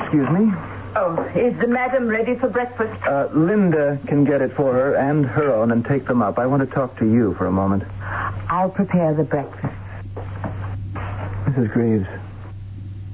Excuse 0.00 0.28
me. 0.30 0.52
Oh, 0.96 1.22
is 1.36 1.56
the 1.58 1.66
madam 1.66 2.08
ready 2.08 2.34
for 2.34 2.48
breakfast? 2.48 3.02
Uh, 3.06 3.28
Linda 3.32 3.98
can 4.06 4.24
get 4.24 4.40
it 4.40 4.52
for 4.52 4.72
her 4.72 4.94
and 4.96 5.26
her 5.26 5.52
own 5.52 5.70
and 5.70 5.84
take 5.84 6.06
them 6.06 6.22
up. 6.22 6.38
I 6.38 6.46
want 6.46 6.66
to 6.66 6.74
talk 6.74 6.96
to 6.98 7.04
you 7.04 7.34
for 7.34 7.46
a 7.46 7.52
moment. 7.52 7.84
I'll 8.48 8.70
prepare 8.70 9.12
the 9.14 9.24
breakfast. 9.24 9.74
Mrs. 11.44 11.72
Greaves, 11.72 12.06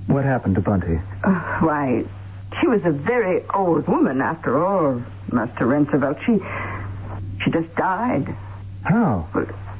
what 0.07 0.25
happened 0.25 0.55
to 0.55 0.61
Bunty? 0.61 0.99
Uh, 1.25 1.41
why, 1.61 2.05
she 2.61 2.67
was 2.69 2.85
a 2.85 2.91
very 2.91 3.43
old 3.51 3.87
woman 3.89 4.21
after 4.21 4.65
all, 4.65 5.03
Master 5.33 5.67
Roosevelt. 5.67 6.19
She, 6.25 6.39
she 7.43 7.51
just 7.51 7.75
died 7.75 8.35
How? 8.83 9.29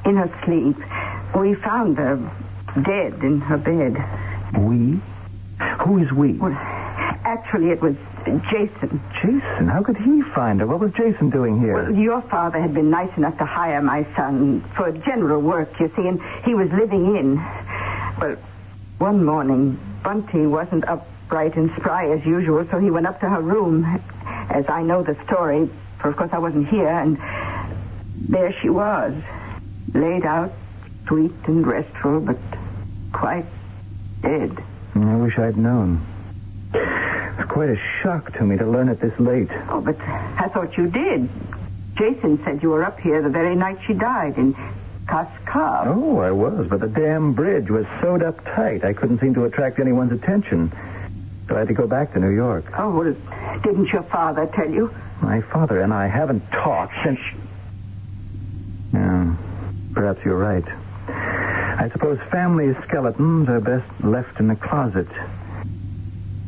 in 0.05 0.15
her 0.17 0.31
sleep. 0.45 0.77
We 1.35 1.53
found 1.55 1.97
her 1.97 2.17
dead 2.81 3.23
in 3.23 3.41
her 3.41 3.57
bed. 3.57 3.97
We? 4.57 4.99
Who 5.85 5.97
is 5.99 6.11
we? 6.11 6.33
Well, 6.33 6.51
actually, 6.53 7.69
it 7.69 7.81
was 7.81 7.95
Jason. 8.49 9.01
Jason. 9.13 9.67
How 9.67 9.83
could 9.83 9.97
he 9.97 10.21
find 10.21 10.59
her? 10.59 10.67
What 10.67 10.79
was 10.79 10.91
Jason 10.93 11.29
doing 11.29 11.59
here? 11.59 11.73
Well, 11.83 11.93
Your 11.93 12.21
father 12.23 12.59
had 12.59 12.73
been 12.73 12.89
nice 12.89 13.15
enough 13.17 13.37
to 13.37 13.45
hire 13.45 13.81
my 13.81 14.05
son 14.15 14.61
for 14.75 14.91
general 14.91 15.41
work, 15.41 15.79
you 15.79 15.91
see, 15.95 16.07
and 16.07 16.21
he 16.43 16.55
was 16.55 16.69
living 16.71 17.15
in. 17.15 17.35
Well, 18.19 18.35
one 18.97 19.23
morning, 19.25 19.79
Bunty 20.03 20.45
wasn't 20.45 20.85
upright 20.87 21.55
and 21.55 21.69
spry 21.77 22.09
as 22.11 22.25
usual, 22.25 22.65
so 22.71 22.79
he 22.79 22.89
went 22.91 23.05
up 23.07 23.19
to 23.21 23.29
her 23.29 23.41
room, 23.41 24.01
as 24.49 24.69
I 24.69 24.83
know 24.83 25.03
the 25.03 25.15
story, 25.25 25.69
for 25.99 26.09
of 26.09 26.17
course 26.17 26.31
I 26.33 26.37
wasn't 26.39 26.67
here, 26.67 26.87
and 26.87 27.17
there 28.29 28.53
she 28.61 28.69
was, 28.69 29.13
laid 29.93 30.25
out, 30.25 30.53
sweet 31.07 31.33
and 31.45 31.65
restful, 31.65 32.19
but 32.21 32.37
quite 33.13 33.45
dead. 34.21 34.57
I 34.95 35.15
wish 35.17 35.37
I'd 35.37 35.57
known. 35.57 36.05
It 36.73 37.37
was 37.37 37.47
quite 37.47 37.69
a 37.69 37.77
shock 38.01 38.33
to 38.33 38.43
me 38.43 38.57
to 38.57 38.65
learn 38.65 38.89
it 38.89 38.99
this 38.99 39.17
late. 39.19 39.49
Oh, 39.69 39.81
but 39.81 39.99
I 40.01 40.47
thought 40.53 40.77
you 40.77 40.87
did. 40.87 41.29
Jason 41.95 42.43
said 42.43 42.61
you 42.63 42.69
were 42.69 42.83
up 42.83 42.99
here 42.99 43.21
the 43.21 43.29
very 43.29 43.55
night 43.55 43.77
she 43.85 43.93
died 43.93 44.37
in 44.37 44.53
Cos 45.07 45.27
Cob. 45.45 45.87
Oh, 45.87 46.19
I 46.19 46.31
was, 46.31 46.67
but 46.67 46.79
the 46.79 46.87
damn 46.87 47.33
bridge 47.33 47.69
was 47.69 47.85
sewed 48.01 48.23
up 48.23 48.43
tight. 48.43 48.83
I 48.83 48.93
couldn't 48.93 49.19
seem 49.19 49.33
to 49.35 49.45
attract 49.45 49.79
anyone's 49.79 50.11
attention. 50.11 50.71
Had 51.47 51.67
to 51.69 51.73
go 51.73 51.87
back 51.87 52.13
to 52.13 52.19
New 52.19 52.29
York. 52.31 52.65
Oh, 52.77 52.89
well, 52.91 53.15
didn't 53.63 53.91
your 53.91 54.03
father 54.03 54.45
tell 54.47 54.69
you? 54.69 54.93
My 55.21 55.41
father 55.41 55.81
and 55.81 55.93
I 55.93 56.07
haven't 56.07 56.41
talked 56.51 56.93
since. 57.03 57.19
Yeah, 58.93 59.35
perhaps 59.93 60.23
you're 60.25 60.37
right. 60.37 60.65
I 61.07 61.89
suppose 61.91 62.19
family 62.31 62.73
skeletons 62.83 63.47
are 63.49 63.59
best 63.61 63.85
left 64.03 64.39
in 64.39 64.47
the 64.47 64.55
closet. 64.55 65.07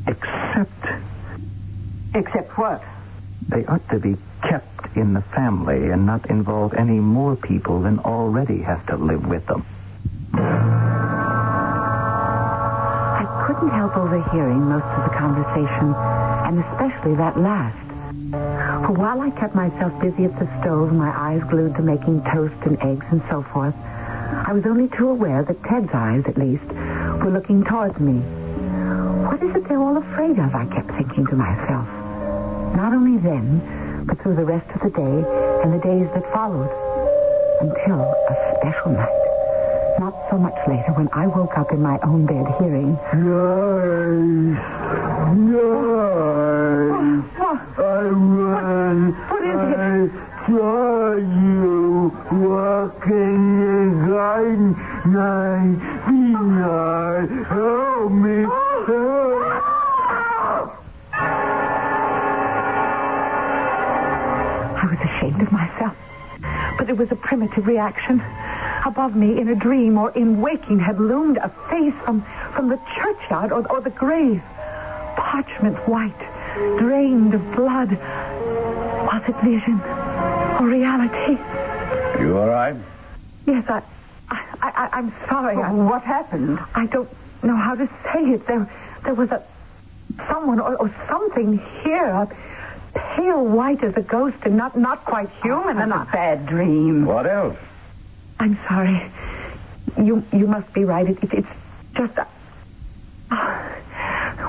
Except 0.07 0.85
Except 2.13 2.57
what? 2.57 2.83
they 3.49 3.63
ought 3.65 3.87
to 3.89 3.99
be 3.99 4.17
kept 4.43 4.97
in 4.97 5.13
the 5.13 5.21
family 5.21 5.89
and 5.91 6.05
not 6.05 6.29
involve 6.29 6.73
any 6.73 6.99
more 6.99 7.35
people 7.35 7.81
than 7.81 7.99
already 7.99 8.61
have 8.61 8.85
to 8.87 8.97
live 8.97 9.25
with 9.25 9.45
them. 9.45 9.65
Couldn't 13.57 13.73
help 13.73 13.97
overhearing 13.97 14.69
most 14.69 14.85
of 14.85 15.09
the 15.09 15.17
conversation, 15.17 15.95
and 16.45 16.59
especially 16.59 17.15
that 17.15 17.39
last. 17.39 17.75
For 18.85 18.93
while 18.93 19.19
I 19.19 19.31
kept 19.31 19.55
myself 19.55 19.99
busy 19.99 20.25
at 20.25 20.37
the 20.37 20.45
stove, 20.61 20.93
my 20.93 21.09
eyes 21.09 21.41
glued 21.49 21.73
to 21.73 21.81
making 21.81 22.21
toast 22.25 22.53
and 22.65 22.79
eggs 22.83 23.07
and 23.09 23.19
so 23.31 23.41
forth, 23.41 23.73
I 24.45 24.53
was 24.53 24.63
only 24.67 24.87
too 24.89 25.09
aware 25.09 25.41
that 25.41 25.63
Ted's 25.63 25.91
eyes, 25.91 26.23
at 26.27 26.37
least, 26.37 26.67
were 26.67 27.31
looking 27.31 27.63
towards 27.63 27.99
me. 27.99 28.19
What 29.25 29.41
is 29.41 29.55
it 29.55 29.67
they're 29.67 29.81
all 29.81 29.97
afraid 29.97 30.37
of? 30.37 30.53
I 30.53 30.67
kept 30.67 30.91
thinking 30.91 31.25
to 31.25 31.35
myself. 31.35 31.87
Not 32.75 32.93
only 32.93 33.17
then, 33.17 34.05
but 34.05 34.21
through 34.21 34.35
the 34.35 34.45
rest 34.45 34.69
of 34.75 34.81
the 34.81 34.91
day 34.91 35.25
and 35.63 35.73
the 35.73 35.83
days 35.83 36.07
that 36.13 36.31
followed. 36.31 36.69
Until 37.59 38.01
a 38.01 38.59
special 38.61 38.91
night. 38.91 39.26
Not 39.99 40.13
so 40.29 40.37
much 40.37 40.55
later 40.67 40.93
when 40.93 41.09
I 41.11 41.25
woke 41.25 41.57
up 41.57 41.71
in 41.71 41.81
my 41.81 41.97
own 42.03 42.25
bed 42.27 42.45
hearing. 42.59 42.95
Guys, 42.95 44.53
guys, 45.51 45.73
oh, 47.39 47.39
oh. 47.39 47.57
I 47.77 48.03
ran. 48.03 49.13
What 49.27 49.43
is 49.43 49.55
it? 49.73 49.77
I 49.79 50.09
saw 50.45 51.13
you 51.15 52.13
walking 52.31 53.41
the 53.59 54.07
garden. 54.07 54.75
Night, 55.07 55.79
night, 56.11 57.29
help 57.47 58.11
me. 58.11 58.43
Help. 58.85 59.49
I 64.77 64.85
was 64.85 64.99
ashamed 65.09 65.41
of 65.41 65.51
myself. 65.51 65.95
But 66.77 66.89
it 66.89 66.97
was 66.97 67.11
a 67.11 67.15
primitive 67.15 67.65
reaction. 67.65 68.21
Above 68.87 69.17
me, 69.17 69.37
in 69.37 69.49
a 69.49 69.55
dream 69.55 69.97
or 69.97 70.11
in 70.11 70.39
waking, 70.39 70.79
had 70.79 70.97
loomed 70.97 71.35
a 71.37 71.49
face 71.69 71.93
from, 72.05 72.21
from 72.53 72.69
the 72.69 72.79
churchyard 72.95 73.51
or, 73.51 73.69
or 73.69 73.81
the 73.81 73.89
grave. 73.89 74.41
Parchment 75.17 75.75
white, 75.89 76.17
drained 76.79 77.33
of 77.33 77.41
blood. 77.53 77.91
Was 77.91 79.21
it 79.27 79.35
vision 79.43 79.81
or 80.57 80.67
reality? 80.67 81.33
You 82.23 82.37
all 82.37 82.47
right? 82.47 82.77
Yes, 83.45 83.65
I, 83.67 83.81
I, 84.29 84.39
I 84.61 84.89
I'm 84.93 85.13
sorry. 85.27 85.57
I, 85.57 85.69
What 85.73 86.03
happened? 86.03 86.57
I 86.73 86.85
don't 86.85 87.09
know 87.43 87.57
how 87.57 87.75
to 87.75 87.87
say 88.13 88.21
it. 88.31 88.47
There, 88.47 88.69
there 89.03 89.13
was 89.15 89.29
a 89.31 89.43
someone 90.29 90.61
or, 90.61 90.77
or 90.77 90.95
something 91.09 91.57
here, 91.83 92.05
a 92.05 92.27
pale 92.95 93.43
white 93.45 93.83
as 93.83 93.97
a 93.97 94.01
ghost 94.01 94.37
and 94.43 94.55
not 94.55 94.77
not 94.77 95.03
quite 95.03 95.29
human. 95.43 95.77
and 95.77 95.91
a 95.91 95.97
I, 95.97 96.05
bad 96.05 96.45
dream. 96.45 97.05
What 97.05 97.27
else? 97.27 97.57
I'm 98.39 98.57
sorry. 98.67 99.11
You 99.97 100.23
you 100.31 100.47
must 100.47 100.71
be 100.73 100.83
right. 100.83 101.07
It, 101.09 101.17
it, 101.23 101.29
it's 101.33 101.47
just. 101.95 102.13
Uh, 103.31 103.69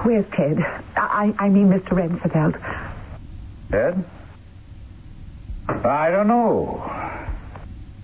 where's 0.04 0.26
Ted? 0.36 0.58
I 0.96 1.34
I 1.38 1.48
mean 1.48 1.68
Mr. 1.68 1.90
Rensenfeld. 1.96 2.56
Ted? 3.70 4.04
I 5.68 6.10
don't 6.10 6.28
know. 6.28 6.82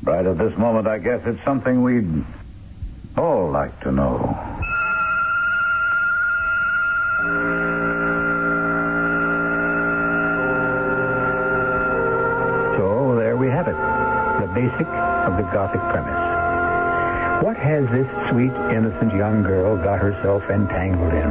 Right 0.02 0.26
at 0.26 0.36
this 0.38 0.56
moment, 0.58 0.86
I 0.86 0.98
guess 0.98 1.22
it's 1.24 1.42
something 1.44 1.82
we'd 1.82 2.24
all 3.16 3.50
like 3.50 3.78
to 3.80 3.92
know. 3.92 4.36
So 12.76 13.14
there 13.16 13.36
we 13.36 13.48
have 13.48 13.68
it. 13.68 13.76
The 14.40 14.48
basic 14.52 14.88
of 15.24 15.36
the 15.38 15.42
Gothic 15.44 15.80
premise. 15.80 17.42
What 17.42 17.56
has 17.56 17.88
this 17.90 18.06
sweet, 18.30 18.52
innocent 18.70 19.14
young 19.14 19.42
girl 19.42 19.76
got 19.76 19.98
herself 19.98 20.44
entangled 20.50 21.12
in? 21.14 21.30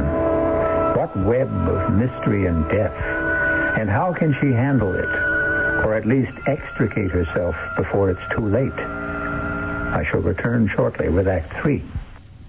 What 0.98 1.16
web 1.16 1.48
of 1.68 1.92
mystery 1.94 2.46
and 2.46 2.68
death? 2.68 2.92
And 3.78 3.88
how 3.88 4.12
can 4.12 4.36
she 4.40 4.52
handle 4.52 4.94
it? 4.94 5.08
Or 5.84 5.94
at 5.94 6.06
least 6.06 6.32
extricate 6.46 7.10
herself 7.10 7.56
before 7.76 8.10
it's 8.10 8.20
too 8.32 8.46
late? 8.46 8.72
I 8.72 10.04
shall 10.10 10.20
return 10.20 10.68
shortly 10.68 11.08
with 11.08 11.28
Act 11.28 11.52
Three. 11.62 11.82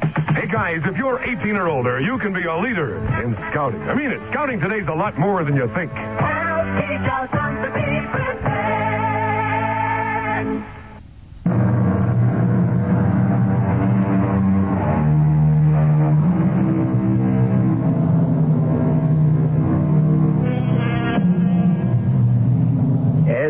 Hey 0.02 0.48
guys, 0.48 0.82
if 0.86 0.98
you're 0.98 1.22
18 1.24 1.56
or 1.56 1.70
older, 1.70 2.00
you 2.00 2.18
can 2.18 2.34
be 2.34 2.44
a 2.44 2.58
leader 2.58 2.98
in 3.24 3.36
scouting. 3.52 3.82
I 3.84 3.94
mean 3.94 4.12
it. 4.12 4.22
Scouting 4.32 4.60
today's 4.60 4.88
a 4.88 4.94
lot 4.94 5.18
more 5.18 5.44
than 5.44 5.56
you 5.56 5.68
think. 5.74 5.92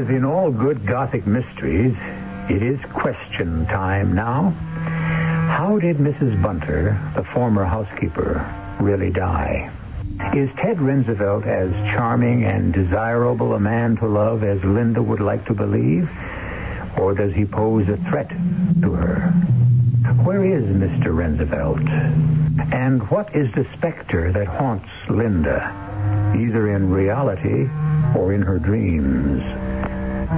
As 0.06 0.12
in 0.12 0.24
all 0.24 0.52
good 0.52 0.86
Gothic 0.86 1.26
mysteries, 1.26 1.96
it 2.48 2.62
is 2.62 2.80
question 2.94 3.65
time 3.65 4.13
now. 4.13 4.52
How 5.50 5.80
did 5.80 5.98
Mrs. 5.98 6.39
Bunter, 6.44 6.96
the 7.15 7.24
former 7.24 7.65
housekeeper, 7.65 8.46
really 8.80 9.10
die? 9.10 9.72
Is 10.36 10.52
Ted 10.58 10.80
Rensevelt 10.80 11.46
as 11.46 11.72
charming 11.91 12.44
and 12.46 12.72
desirable 12.72 13.56
a 13.56 13.60
man 13.60 13.98
to 13.98 14.06
love 14.06 14.44
as 14.44 14.63
Linda 14.63 15.02
would 15.02 15.22
like 15.22 15.44
to 15.48 15.56
believe? 15.56 16.08
Or 17.00 17.15
does 17.15 17.34
he 17.34 17.44
pose 17.44 17.89
a 17.89 17.98
threat 17.98 18.30
to 18.30 18.91
her? 18.91 19.32
Where 20.24 20.46
is 20.46 20.65
Mr. 20.65 21.15
Rensevelt? 21.15 21.82
And 22.72 23.10
what 23.10 23.36
is 23.36 23.52
the 23.56 23.65
specter 23.76 24.32
that 24.34 24.46
haunts 24.46 24.89
Linda, 25.10 25.74
either 26.38 26.76
in 26.76 26.91
reality 26.91 27.68
or 28.15 28.34
in 28.34 28.44
her 28.44 28.60
dreams? 28.60 29.64
The 30.26 30.32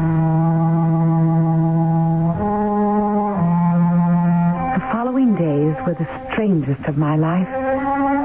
following 4.92 5.36
days 5.36 5.76
were 5.86 5.94
the 5.94 6.08
strangest 6.32 6.86
of 6.88 6.98
my 6.98 7.16
life. 7.16 7.48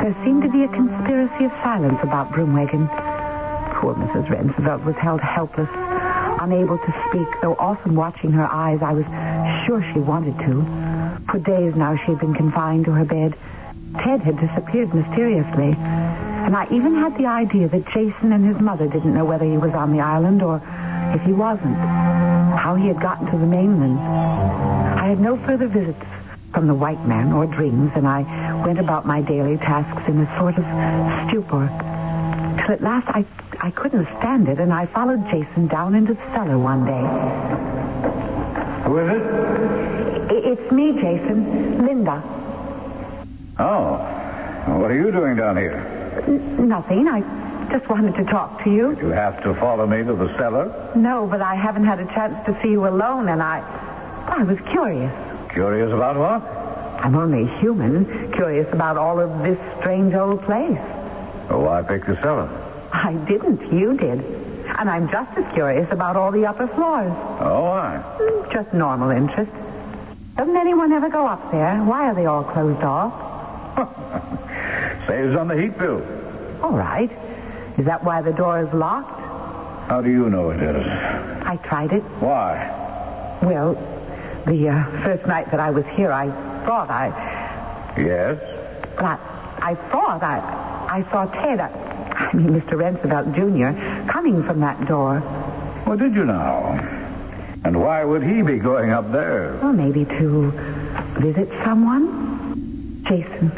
There 0.02 0.16
seemed 0.24 0.42
to 0.42 0.48
be 0.48 0.64
a 0.64 0.68
conspiracy 0.68 1.44
of 1.44 1.52
silence 1.62 2.00
about 2.02 2.32
Broomwagon. 2.32 2.88
Poor 3.74 3.94
Mrs. 3.94 4.28
Rensevelt 4.28 4.82
was 4.84 4.96
held 4.96 5.20
helpless, 5.20 5.68
unable 6.40 6.78
to 6.78 7.04
speak, 7.08 7.28
though 7.40 7.54
often 7.58 7.94
watching 7.94 8.32
her 8.32 8.46
eyes, 8.46 8.82
I 8.82 8.92
was 8.92 9.06
sure 9.66 9.84
she 9.92 10.00
wanted 10.00 10.36
to. 10.40 10.64
For 11.30 11.38
days 11.38 11.76
now 11.76 11.94
she 11.96 12.06
had 12.06 12.18
been 12.18 12.34
confined 12.34 12.86
to 12.86 12.92
her 12.92 13.04
bed. 13.04 13.36
Ted 13.98 14.22
had 14.22 14.40
disappeared 14.40 14.92
mysteriously, 14.94 15.76
and 15.78 16.56
I 16.56 16.66
even 16.70 16.96
had 16.96 17.16
the 17.16 17.26
idea 17.26 17.68
that 17.68 17.86
Jason 17.88 18.32
and 18.32 18.44
his 18.44 18.58
mother 18.60 18.88
didn't 18.88 19.14
know 19.14 19.24
whether 19.24 19.44
he 19.44 19.58
was 19.58 19.72
on 19.74 19.92
the 19.92 20.00
island 20.00 20.42
or 20.42 20.60
if 21.14 21.22
he 21.22 21.32
wasn't, 21.32 21.76
how 21.76 22.74
he 22.74 22.88
had 22.88 23.00
gotten 23.00 23.26
to 23.30 23.38
the 23.38 23.46
mainland. 23.46 23.98
I 23.98 25.08
had 25.08 25.20
no 25.20 25.36
further 25.36 25.66
visits 25.66 26.02
from 26.52 26.66
the 26.66 26.74
white 26.74 27.04
man 27.06 27.32
or 27.32 27.46
dreams, 27.46 27.92
and 27.94 28.06
I 28.06 28.22
went 28.66 28.78
about 28.78 29.06
my 29.06 29.20
daily 29.22 29.56
tasks 29.56 30.08
in 30.08 30.20
a 30.20 30.38
sort 30.38 30.56
of 30.58 30.64
stupor. 31.28 31.68
Till 32.64 32.74
at 32.74 32.82
last 32.82 33.08
I, 33.08 33.24
I 33.60 33.70
couldn't 33.70 34.06
stand 34.18 34.48
it, 34.48 34.58
and 34.58 34.72
I 34.72 34.86
followed 34.86 35.24
Jason 35.30 35.66
down 35.66 35.94
into 35.94 36.14
the 36.14 36.22
cellar 36.34 36.58
one 36.58 36.84
day. 36.84 37.04
Who 38.84 38.98
is 38.98 39.10
it? 39.10 39.22
It's 40.58 40.72
me, 40.72 40.92
Jason. 40.92 41.86
Linda. 41.86 42.22
Oh. 43.58 43.96
What 44.78 44.90
are 44.90 44.94
you 44.94 45.10
doing 45.10 45.36
down 45.36 45.56
here? 45.56 46.22
N- 46.26 46.68
nothing. 46.68 47.08
I 47.08 47.20
just 47.70 47.88
wanted 47.88 48.14
to 48.16 48.24
talk 48.24 48.62
to 48.64 48.70
you. 48.70 48.96
You 49.00 49.08
have 49.10 49.42
to 49.44 49.54
follow 49.54 49.86
me 49.86 49.98
to 50.04 50.14
the 50.14 50.36
cellar? 50.38 50.92
No, 50.96 51.26
but 51.26 51.40
I 51.40 51.54
haven't 51.54 51.84
had 51.84 52.00
a 52.00 52.06
chance 52.06 52.34
to 52.46 52.60
see 52.62 52.70
you 52.70 52.86
alone, 52.86 53.28
and 53.28 53.42
I. 53.42 53.60
I 54.26 54.42
was 54.44 54.58
curious. 54.70 55.12
Curious 55.50 55.92
about 55.92 56.16
what? 56.16 56.42
I'm 57.04 57.16
only 57.16 57.46
human, 57.58 58.32
curious 58.32 58.72
about 58.72 58.96
all 58.96 59.18
of 59.20 59.42
this 59.42 59.58
strange 59.80 60.14
old 60.14 60.42
place. 60.44 60.78
Oh, 61.50 61.60
why 61.66 61.82
pick 61.82 62.06
the 62.06 62.16
cellar? 62.22 62.48
I 62.92 63.14
didn't. 63.26 63.72
You 63.72 63.96
did. 63.96 64.20
And 64.78 64.88
I'm 64.88 65.10
just 65.10 65.36
as 65.36 65.52
curious 65.54 65.90
about 65.90 66.16
all 66.16 66.30
the 66.30 66.46
upper 66.46 66.68
floors. 66.68 67.12
Oh, 67.40 67.62
why? 67.64 67.98
Hmm, 67.98 68.52
Just 68.52 68.72
normal 68.72 69.10
interest. 69.10 69.50
Doesn't 70.36 70.56
anyone 70.56 70.92
ever 70.92 71.10
go 71.10 71.26
up 71.26 71.50
there? 71.50 71.78
Why 71.82 72.06
are 72.08 72.14
they 72.14 72.26
all 72.26 72.44
closed 72.44 72.82
off? 72.82 73.12
Saves 75.08 75.36
on 75.36 75.48
the 75.48 75.60
heat 75.60 75.76
bill. 75.78 76.00
All 76.62 76.72
right. 76.72 77.10
Is 77.78 77.86
that 77.86 78.04
why 78.04 78.22
the 78.22 78.32
door 78.32 78.62
is 78.62 78.72
locked? 78.74 79.20
How 79.88 80.00
do 80.00 80.10
you 80.10 80.28
know 80.30 80.50
it 80.50 80.60
is? 80.60 80.86
I 80.86 81.56
tried 81.64 81.92
it. 81.92 82.02
Why? 82.20 83.38
Well, 83.42 83.74
the 84.46 84.68
uh, 84.68 84.84
first 85.02 85.26
night 85.26 85.50
that 85.50 85.60
I 85.60 85.70
was 85.70 85.84
here, 85.86 86.12
I 86.12 86.30
thought 86.64 86.90
I. 86.90 87.08
Yes? 87.96 88.38
I, 88.98 89.18
I 89.60 89.74
thought 89.74 90.22
I, 90.22 90.38
I 90.88 91.10
saw 91.10 91.26
Ted, 91.26 91.60
I, 91.60 91.68
I 92.14 92.36
mean 92.36 92.60
Mr. 92.60 92.78
Rensevelt 92.78 93.34
Jr., 93.34 94.10
coming 94.10 94.42
from 94.44 94.60
that 94.60 94.86
door. 94.86 95.20
Well, 95.86 95.96
did 95.96 96.14
you 96.14 96.24
now? 96.24 96.78
And 97.64 97.80
why 97.80 98.04
would 98.04 98.22
he 98.22 98.42
be 98.42 98.58
going 98.58 98.90
up 98.90 99.12
there? 99.12 99.58
Well, 99.62 99.72
maybe 99.72 100.04
to 100.04 100.50
visit 101.20 101.48
someone? 101.64 103.04
Jason, 103.06 103.50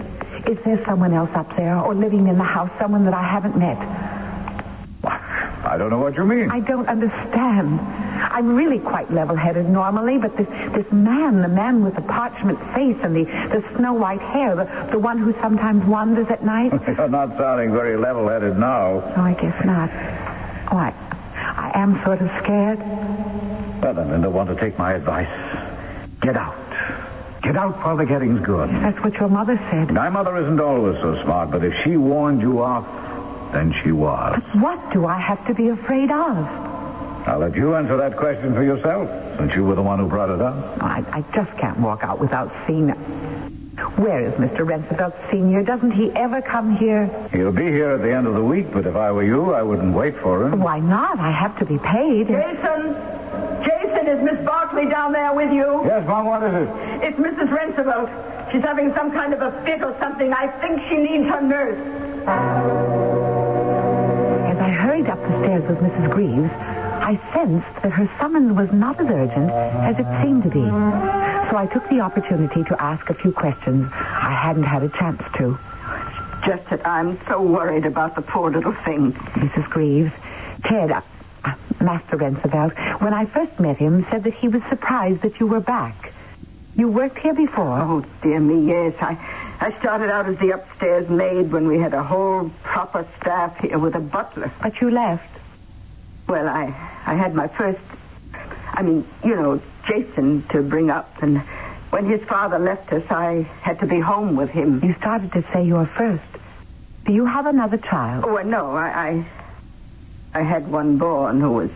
is 0.46 0.58
there 0.64 0.82
someone 0.84 1.14
else 1.14 1.30
up 1.34 1.54
there 1.56 1.78
or 1.78 1.94
living 1.94 2.26
in 2.28 2.36
the 2.38 2.44
house, 2.44 2.70
someone 2.78 3.04
that 3.04 3.14
I 3.14 3.22
haven't 3.22 3.56
met? 3.56 3.78
I 5.64 5.78
don't 5.78 5.90
know 5.90 5.98
what 5.98 6.14
you 6.16 6.24
mean. 6.24 6.50
I 6.50 6.60
don't 6.60 6.88
understand. 6.88 7.80
I'm 7.80 8.54
really 8.54 8.78
quite 8.78 9.10
level-headed 9.10 9.68
normally, 9.68 10.18
but 10.18 10.36
this 10.36 10.48
this 10.72 10.90
man, 10.92 11.40
the 11.40 11.48
man 11.48 11.82
with 11.82 11.94
the 11.94 12.02
parchment 12.02 12.58
face 12.74 12.96
and 13.02 13.16
the, 13.16 13.24
the 13.24 13.64
snow 13.76 13.94
white 13.94 14.20
hair, 14.20 14.54
the, 14.54 14.88
the 14.92 14.98
one 14.98 15.18
who 15.18 15.32
sometimes 15.40 15.84
wanders 15.86 16.26
at 16.28 16.44
night. 16.44 16.72
You're 16.86 17.08
not 17.08 17.36
sounding 17.38 17.72
very 17.72 17.96
level-headed 17.96 18.58
now. 18.58 19.12
No, 19.16 19.22
I 19.22 19.34
guess 19.34 19.64
not. 19.64 19.90
Oh, 20.70 20.76
I, 20.76 20.92
I 21.34 21.72
am 21.74 22.02
sort 22.04 22.20
of 22.20 22.28
scared. 22.42 22.78
Well, 23.82 23.94
then, 23.94 24.10
Linda, 24.10 24.30
want 24.30 24.50
to 24.50 24.56
take 24.56 24.78
my 24.78 24.92
advice? 24.94 25.28
Get 26.20 26.36
out. 26.36 26.56
Get 27.42 27.56
out 27.56 27.76
while 27.84 27.96
the 27.96 28.06
getting's 28.06 28.40
good. 28.40 28.70
That's 28.70 28.98
what 29.04 29.14
your 29.14 29.28
mother 29.28 29.58
said. 29.70 29.92
My 29.92 30.08
mother 30.08 30.36
isn't 30.38 30.60
always 30.60 30.96
so 31.02 31.22
smart, 31.22 31.50
but 31.50 31.62
if 31.62 31.74
she 31.84 31.96
warned 31.98 32.40
you 32.40 32.62
off, 32.62 32.86
then 33.54 33.72
she 33.82 33.92
was. 33.92 34.42
But 34.52 34.60
what 34.60 34.92
do 34.92 35.06
I 35.06 35.18
have 35.18 35.46
to 35.46 35.54
be 35.54 35.68
afraid 35.68 36.10
of? 36.10 36.36
I'll 37.26 37.38
let 37.38 37.56
you 37.56 37.74
answer 37.74 37.96
that 37.96 38.16
question 38.16 38.54
for 38.54 38.62
yourself, 38.62 39.08
since 39.38 39.54
you 39.54 39.64
were 39.64 39.74
the 39.74 39.82
one 39.82 39.98
who 39.98 40.06
brought 40.06 40.28
it 40.28 40.42
up. 40.42 40.82
I, 40.82 41.02
I 41.10 41.20
just 41.34 41.56
can't 41.58 41.78
walk 41.80 42.04
out 42.04 42.20
without 42.20 42.52
seeing 42.66 42.90
it. 42.90 42.98
Where 43.96 44.26
is 44.26 44.34
Mr. 44.34 44.66
Rensevelt 44.66 45.14
Sr.? 45.30 45.62
Doesn't 45.62 45.92
he 45.92 46.10
ever 46.12 46.42
come 46.42 46.76
here? 46.76 47.06
He'll 47.32 47.50
be 47.52 47.64
here 47.64 47.90
at 47.92 48.02
the 48.02 48.12
end 48.12 48.26
of 48.26 48.34
the 48.34 48.42
week, 48.44 48.72
but 48.72 48.86
if 48.86 48.94
I 48.94 49.10
were 49.10 49.24
you, 49.24 49.54
I 49.54 49.62
wouldn't 49.62 49.94
wait 49.94 50.16
for 50.18 50.46
him. 50.46 50.60
Why 50.60 50.80
not? 50.80 51.18
I 51.18 51.30
have 51.30 51.58
to 51.60 51.64
be 51.64 51.78
paid. 51.78 52.28
Jason! 52.28 52.94
Jason, 53.64 54.06
is 54.06 54.22
Miss 54.22 54.44
Barclay 54.44 54.88
down 54.90 55.12
there 55.12 55.32
with 55.32 55.50
you? 55.50 55.82
Yes, 55.86 56.06
Mom, 56.06 56.26
what 56.26 56.42
is 56.42 56.54
it? 56.54 56.68
It's 57.04 57.18
Mrs. 57.18 57.50
Rensevelt. 57.50 58.52
She's 58.52 58.62
having 58.62 58.92
some 58.94 59.10
kind 59.10 59.32
of 59.32 59.40
a 59.40 59.50
fit 59.64 59.82
or 59.82 59.96
something. 59.98 60.32
I 60.32 60.48
think 60.60 60.82
she 60.88 60.98
needs 60.98 61.28
her 61.30 61.40
nurse. 61.40 63.03
Hurried 65.04 65.18
up 65.18 65.28
the 65.28 65.38
stairs 65.44 65.68
with 65.68 65.78
Mrs. 65.78 66.10
Greaves, 66.12 66.52
I 66.52 67.20
sensed 67.34 67.82
that 67.82 67.92
her 67.92 68.10
summons 68.18 68.56
was 68.56 68.72
not 68.72 68.98
as 68.98 69.06
urgent 69.06 69.50
as 69.50 69.98
it 69.98 70.06
seemed 70.22 70.44
to 70.44 70.48
be. 70.48 70.62
So 70.62 71.56
I 71.58 71.68
took 71.70 71.86
the 71.90 72.00
opportunity 72.00 72.64
to 72.64 72.82
ask 72.82 73.10
a 73.10 73.14
few 73.14 73.30
questions 73.30 73.90
I 73.92 74.32
hadn't 74.32 74.62
had 74.62 74.82
a 74.82 74.88
chance 74.88 75.20
to. 75.36 75.58
Just 76.46 76.70
that 76.70 76.86
I'm 76.86 77.18
so 77.28 77.42
worried 77.42 77.84
about 77.84 78.14
the 78.14 78.22
poor 78.22 78.50
little 78.50 78.72
thing. 78.84 79.12
Mrs. 79.12 79.68
Greaves, 79.68 80.12
Ted, 80.64 80.90
uh, 80.90 81.02
uh, 81.44 81.54
Master 81.80 82.16
Roosevelt, 82.16 82.72
when 83.02 83.12
I 83.12 83.26
first 83.26 83.60
met 83.60 83.76
him, 83.76 84.06
said 84.10 84.24
that 84.24 84.34
he 84.34 84.48
was 84.48 84.62
surprised 84.70 85.20
that 85.20 85.38
you 85.38 85.46
were 85.46 85.60
back. 85.60 86.12
You 86.76 86.88
worked 86.88 87.18
here 87.18 87.34
before. 87.34 87.78
Oh, 87.78 88.04
dear 88.22 88.40
me, 88.40 88.66
yes. 88.68 88.94
I, 89.00 89.18
I 89.64 89.70
started 89.78 90.10
out 90.10 90.26
as 90.26 90.36
the 90.36 90.50
upstairs 90.50 91.08
maid 91.08 91.50
when 91.50 91.66
we 91.66 91.78
had 91.78 91.94
a 91.94 92.02
whole 92.02 92.50
proper 92.62 93.06
staff 93.18 93.56
here 93.60 93.78
with 93.78 93.94
a 93.94 93.98
butler. 93.98 94.52
But 94.60 94.78
you 94.82 94.90
left. 94.90 95.26
Well, 96.28 96.46
I, 96.46 96.64
I 97.06 97.14
had 97.14 97.34
my 97.34 97.48
first, 97.48 97.80
I 98.74 98.82
mean, 98.82 99.08
you 99.24 99.34
know, 99.34 99.62
Jason 99.88 100.46
to 100.50 100.60
bring 100.60 100.90
up, 100.90 101.22
and 101.22 101.38
when 101.88 102.04
his 102.04 102.20
father 102.24 102.58
left 102.58 102.92
us, 102.92 103.04
I 103.08 103.48
had 103.62 103.80
to 103.80 103.86
be 103.86 104.00
home 104.00 104.36
with 104.36 104.50
him. 104.50 104.84
You 104.84 104.94
started 104.96 105.32
to 105.32 105.42
say 105.50 105.64
you 105.64 105.76
were 105.76 105.86
first. 105.86 106.22
Do 107.06 107.14
you 107.14 107.24
have 107.24 107.46
another 107.46 107.78
child? 107.78 108.26
Oh, 108.26 108.36
no, 108.42 108.72
I, 108.72 109.24
I, 110.34 110.40
I 110.40 110.42
had 110.42 110.70
one 110.70 110.98
born 110.98 111.40
who 111.40 111.52
was, 111.52 111.70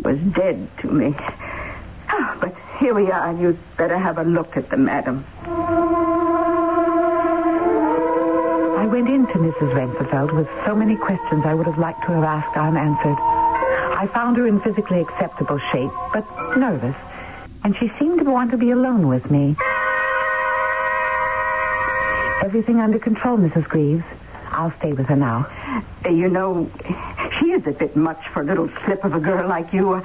was 0.00 0.18
dead 0.34 0.66
to 0.78 0.88
me. 0.88 1.14
Oh, 2.10 2.38
but 2.40 2.56
here 2.80 2.92
we 2.92 3.08
are. 3.12 3.32
You'd 3.34 3.58
better 3.76 3.96
have 3.96 4.18
a 4.18 4.24
look 4.24 4.56
at 4.56 4.68
them, 4.68 4.86
madam. 4.86 5.24
I 8.86 8.88
went 8.88 9.08
in 9.08 9.26
to 9.26 9.32
Mrs. 9.32 9.74
Rensevelt 9.74 10.32
with 10.32 10.48
so 10.64 10.72
many 10.72 10.94
questions 10.94 11.44
I 11.44 11.54
would 11.54 11.66
have 11.66 11.76
liked 11.76 12.02
to 12.02 12.12
have 12.12 12.22
asked 12.22 12.56
unanswered. 12.56 13.18
I 13.18 14.08
found 14.14 14.36
her 14.36 14.46
in 14.46 14.60
physically 14.60 15.00
acceptable 15.00 15.58
shape, 15.72 15.90
but 16.12 16.24
nervous, 16.56 16.94
and 17.64 17.76
she 17.78 17.90
seemed 17.98 18.20
to 18.20 18.30
want 18.30 18.52
to 18.52 18.56
be 18.56 18.70
alone 18.70 19.08
with 19.08 19.28
me. 19.28 19.56
Everything 22.44 22.78
under 22.78 23.00
control, 23.00 23.36
Mrs. 23.38 23.64
Greaves. 23.64 24.04
I'll 24.52 24.72
stay 24.78 24.92
with 24.92 25.06
her 25.06 25.16
now. 25.16 25.50
You 26.08 26.28
know, 26.28 26.70
she 27.40 27.46
is 27.46 27.66
a 27.66 27.72
bit 27.72 27.96
much 27.96 28.28
for 28.28 28.42
a 28.42 28.44
little 28.44 28.70
slip 28.84 29.02
of 29.02 29.14
a 29.14 29.20
girl 29.20 29.48
like 29.48 29.72
you. 29.72 30.00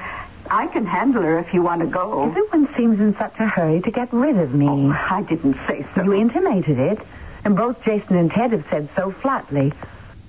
I 0.50 0.66
can 0.66 0.88
handle 0.88 1.22
her 1.22 1.38
if 1.38 1.54
you 1.54 1.62
want 1.62 1.82
to 1.82 1.88
go. 1.88 2.24
Everyone 2.24 2.68
seems 2.76 3.00
in 3.00 3.16
such 3.16 3.36
a 3.38 3.46
hurry 3.46 3.82
to 3.82 3.92
get 3.92 4.12
rid 4.12 4.38
of 4.38 4.56
me. 4.56 4.68
Oh, 4.68 4.90
I 4.92 5.22
didn't 5.22 5.58
say 5.68 5.86
so. 5.94 6.02
You 6.02 6.14
intimated 6.14 6.80
it, 6.80 7.00
and 7.44 7.56
both 7.56 7.84
Jason 7.84 8.18
and 8.18 8.32
Ted 8.32 8.52
have 8.52 8.66
said 8.70 8.90
so 8.96 9.12
flatly. 9.12 9.74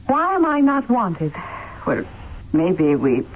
Why 0.07 0.35
am 0.35 0.45
I 0.45 0.61
not 0.61 0.89
wanted? 0.89 1.33
Well, 1.87 2.05
maybe 2.53 2.97
we. 2.97 3.27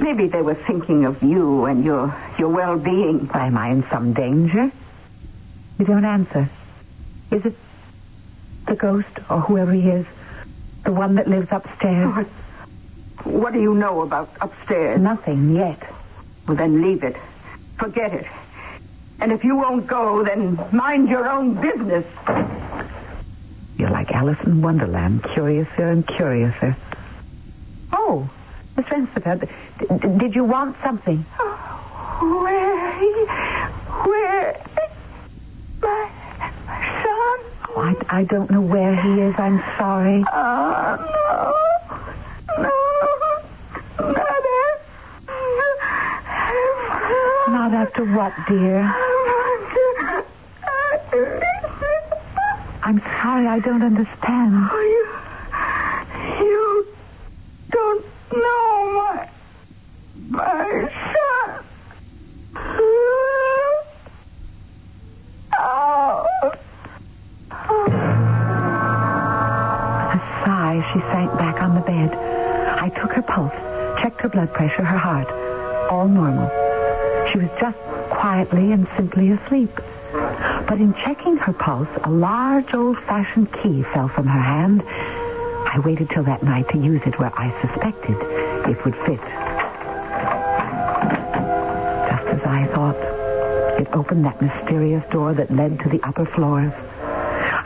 Maybe 0.00 0.28
they 0.28 0.42
were 0.42 0.54
thinking 0.54 1.04
of 1.06 1.22
you 1.22 1.64
and 1.64 1.84
your 1.84 2.14
your 2.38 2.50
well-being. 2.50 3.26
Why 3.28 3.46
am 3.46 3.58
I 3.58 3.70
in 3.70 3.84
some 3.90 4.12
danger? 4.12 4.70
You 5.78 5.84
don't 5.84 6.04
answer. 6.04 6.48
Is 7.30 7.44
it 7.44 7.54
the 8.66 8.76
ghost 8.76 9.08
or 9.28 9.40
whoever 9.40 9.72
he 9.72 9.88
is? 9.88 10.06
The 10.84 10.92
one 10.92 11.16
that 11.16 11.28
lives 11.28 11.48
upstairs? 11.50 12.14
What, 12.14 12.26
what 13.24 13.52
do 13.52 13.60
you 13.60 13.74
know 13.74 14.02
about 14.02 14.30
upstairs? 14.40 15.00
Nothing 15.00 15.54
yet. 15.54 15.82
Well, 16.46 16.56
then 16.56 16.80
leave 16.82 17.02
it. 17.02 17.16
Forget 17.78 18.14
it. 18.14 18.26
And 19.20 19.32
if 19.32 19.42
you 19.44 19.56
won't 19.56 19.86
go, 19.86 20.22
then 20.24 20.58
mind 20.72 21.08
your 21.08 21.28
own 21.28 21.54
business. 21.60 22.04
You're 23.78 23.90
like 23.90 24.10
Alice 24.10 24.38
in 24.44 24.60
Wonderland, 24.60 25.22
curiouser 25.34 25.88
and 25.90 26.04
curiouser. 26.06 26.76
Oh, 27.92 28.28
Miss 28.76 28.86
Rensevelt, 28.90 29.40
d- 29.40 29.46
d- 29.88 30.08
did 30.18 30.34
you 30.34 30.44
want 30.44 30.76
something? 30.82 31.18
Where? 32.20 32.92
Where? 34.04 34.60
My, 35.80 36.10
my 36.66 37.02
son? 37.04 37.38
Oh, 37.68 37.80
I, 38.10 38.18
I 38.18 38.24
don't 38.24 38.50
know 38.50 38.60
where 38.60 38.96
he 39.00 39.20
is. 39.20 39.34
I'm 39.38 39.62
sorry. 39.78 40.24
Oh, 40.32 40.96
no. 42.58 42.62
No. 42.62 42.72
Mother. 44.08 44.60
Not 47.48 47.72
after 47.74 48.04
what, 48.04 48.32
dear? 48.48 48.82
I'm 52.88 53.02
sorry, 53.20 53.46
I 53.46 53.58
don't 53.58 53.82
understand. 53.82 54.54
Oh, 54.72 54.80
you, 54.80 55.17
pulse, 81.78 82.02
a 82.04 82.10
large 82.10 82.74
old-fashioned 82.74 83.52
key 83.62 83.82
fell 83.94 84.08
from 84.08 84.26
her 84.26 84.40
hand. 84.40 84.82
I 84.86 85.80
waited 85.84 86.10
till 86.10 86.24
that 86.24 86.42
night 86.42 86.68
to 86.70 86.78
use 86.78 87.02
it 87.06 87.18
where 87.18 87.32
I 87.38 87.50
suspected 87.60 88.16
it 88.68 88.84
would 88.84 88.94
fit. 89.06 89.20
Just 92.10 92.26
as 92.28 92.42
I 92.42 92.66
thought, 92.74 92.96
it 93.80 93.88
opened 93.92 94.24
that 94.24 94.40
mysterious 94.40 95.04
door 95.10 95.34
that 95.34 95.54
led 95.54 95.78
to 95.80 95.88
the 95.88 96.00
upper 96.02 96.24
floors. 96.24 96.72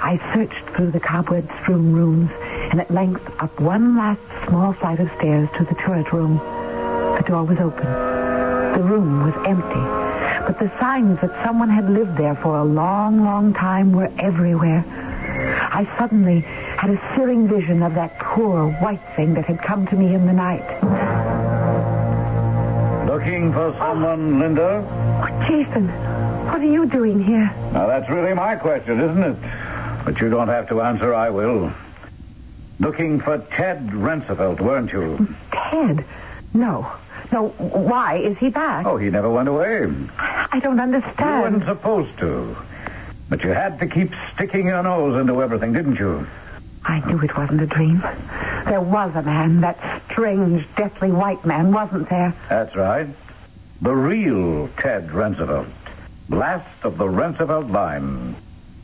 I 0.05 0.21
searched 0.35 0.77
through 0.77 0.91
the 0.91 1.01
cobweb-strewn 1.01 1.93
rooms 1.93 2.31
and 2.71 2.81
at 2.81 2.91
length 2.91 3.23
up 3.39 3.59
one 3.61 3.97
last 3.97 4.21
small 4.49 4.73
flight 4.75 5.01
of 5.01 5.11
stairs 5.19 5.49
to 5.57 5.65
the 5.65 5.75
turret 5.75 6.13
room. 6.13 6.39
The 7.17 7.25
door 7.27 7.45
was 7.45 7.59
open. 7.59 7.85
The 7.85 8.83
room 8.83 9.25
was 9.25 9.35
empty, 9.47 10.02
but 10.47 10.59
the 10.59 10.71
signs 10.81 11.21
that 11.21 11.45
someone 11.45 11.69
had 11.69 11.89
lived 11.89 12.17
there 12.17 12.35
for 12.35 12.59
a 12.59 12.65
long, 12.65 13.25
long 13.25 13.55
time 13.55 13.93
were 13.93 14.11
everywhere. 14.19 14.85
I 15.73 15.87
suddenly 15.99 16.41
had 16.41 16.91
a 16.91 17.15
searing 17.15 17.49
vision 17.49 17.83
of 17.83 17.95
that 17.95 18.19
poor 18.19 18.71
white 18.81 19.01
thing 19.17 19.35
that 19.35 19.45
had 19.47 19.63
come 19.63 19.87
to 19.87 19.97
me 19.97 20.15
in 20.15 20.27
the 20.27 20.33
night. 20.33 20.67
Looking 23.07 23.53
for 23.53 23.75
someone, 23.79 24.41
Linda? 24.41 24.85
Oh, 25.23 25.47
Jason, 25.47 25.89
what 26.47 26.61
are 26.61 26.65
you 26.65 26.87
doing 26.87 27.23
here? 27.23 27.53
Now, 27.73 27.87
that's 27.87 28.09
really 28.11 28.35
my 28.35 28.57
question, 28.57 29.01
isn't 29.01 29.23
it? 29.23 29.37
But 30.05 30.21
you 30.21 30.29
don't 30.29 30.49
have 30.49 30.69
to 30.69 30.81
answer, 30.81 31.15
I 31.15 31.31
will. 31.31 31.73
Looking 32.81 33.21
for 33.21 33.39
Ted 33.39 33.95
Rensevelt, 33.95 34.61
weren't 34.61 34.93
you? 34.93 35.29
Ted? 35.53 36.05
No. 36.53 36.91
No, 37.31 37.49
why? 37.49 38.17
Is 38.17 38.37
he 38.39 38.51
back? 38.51 38.85
Oh, 38.85 38.97
he 38.97 39.09
never 39.09 39.31
went 39.31 39.49
away. 39.49 39.87
I 40.53 40.61
don't 40.61 40.81
understand. 40.81 41.19
You 41.19 41.27
weren't 41.27 41.65
supposed 41.65 42.19
to. 42.19 42.57
But 43.31 43.43
you 43.43 43.51
had 43.51 43.81
to 43.81 43.87
keep 43.87 44.13
sticking 44.35 44.67
your 44.67 44.83
nose 44.83 45.19
into 45.19 45.43
everything, 45.43 45.73
didn't 45.73 45.97
you? 45.97 46.27
I 46.85 47.01
knew 47.07 47.19
it 47.23 47.35
wasn't 47.35 47.63
a 47.63 47.67
dream. 47.67 48.01
There 48.67 48.81
was 48.81 49.15
a 49.15 49.23
man, 49.23 49.63
that 49.63 50.03
strange, 50.11 50.67
deathly 50.77 51.11
white 51.11 51.45
man, 51.47 51.73
wasn't 51.73 52.11
there? 52.11 52.35
That's 52.51 52.77
right. 52.77 53.09
The 53.81 53.95
real 53.95 54.69
Ted 54.77 55.11
Rensevelt. 55.11 55.69
Last 56.29 56.69
of 56.83 56.99
the 56.99 57.09
Rensevelt 57.09 57.71
line. 57.71 58.37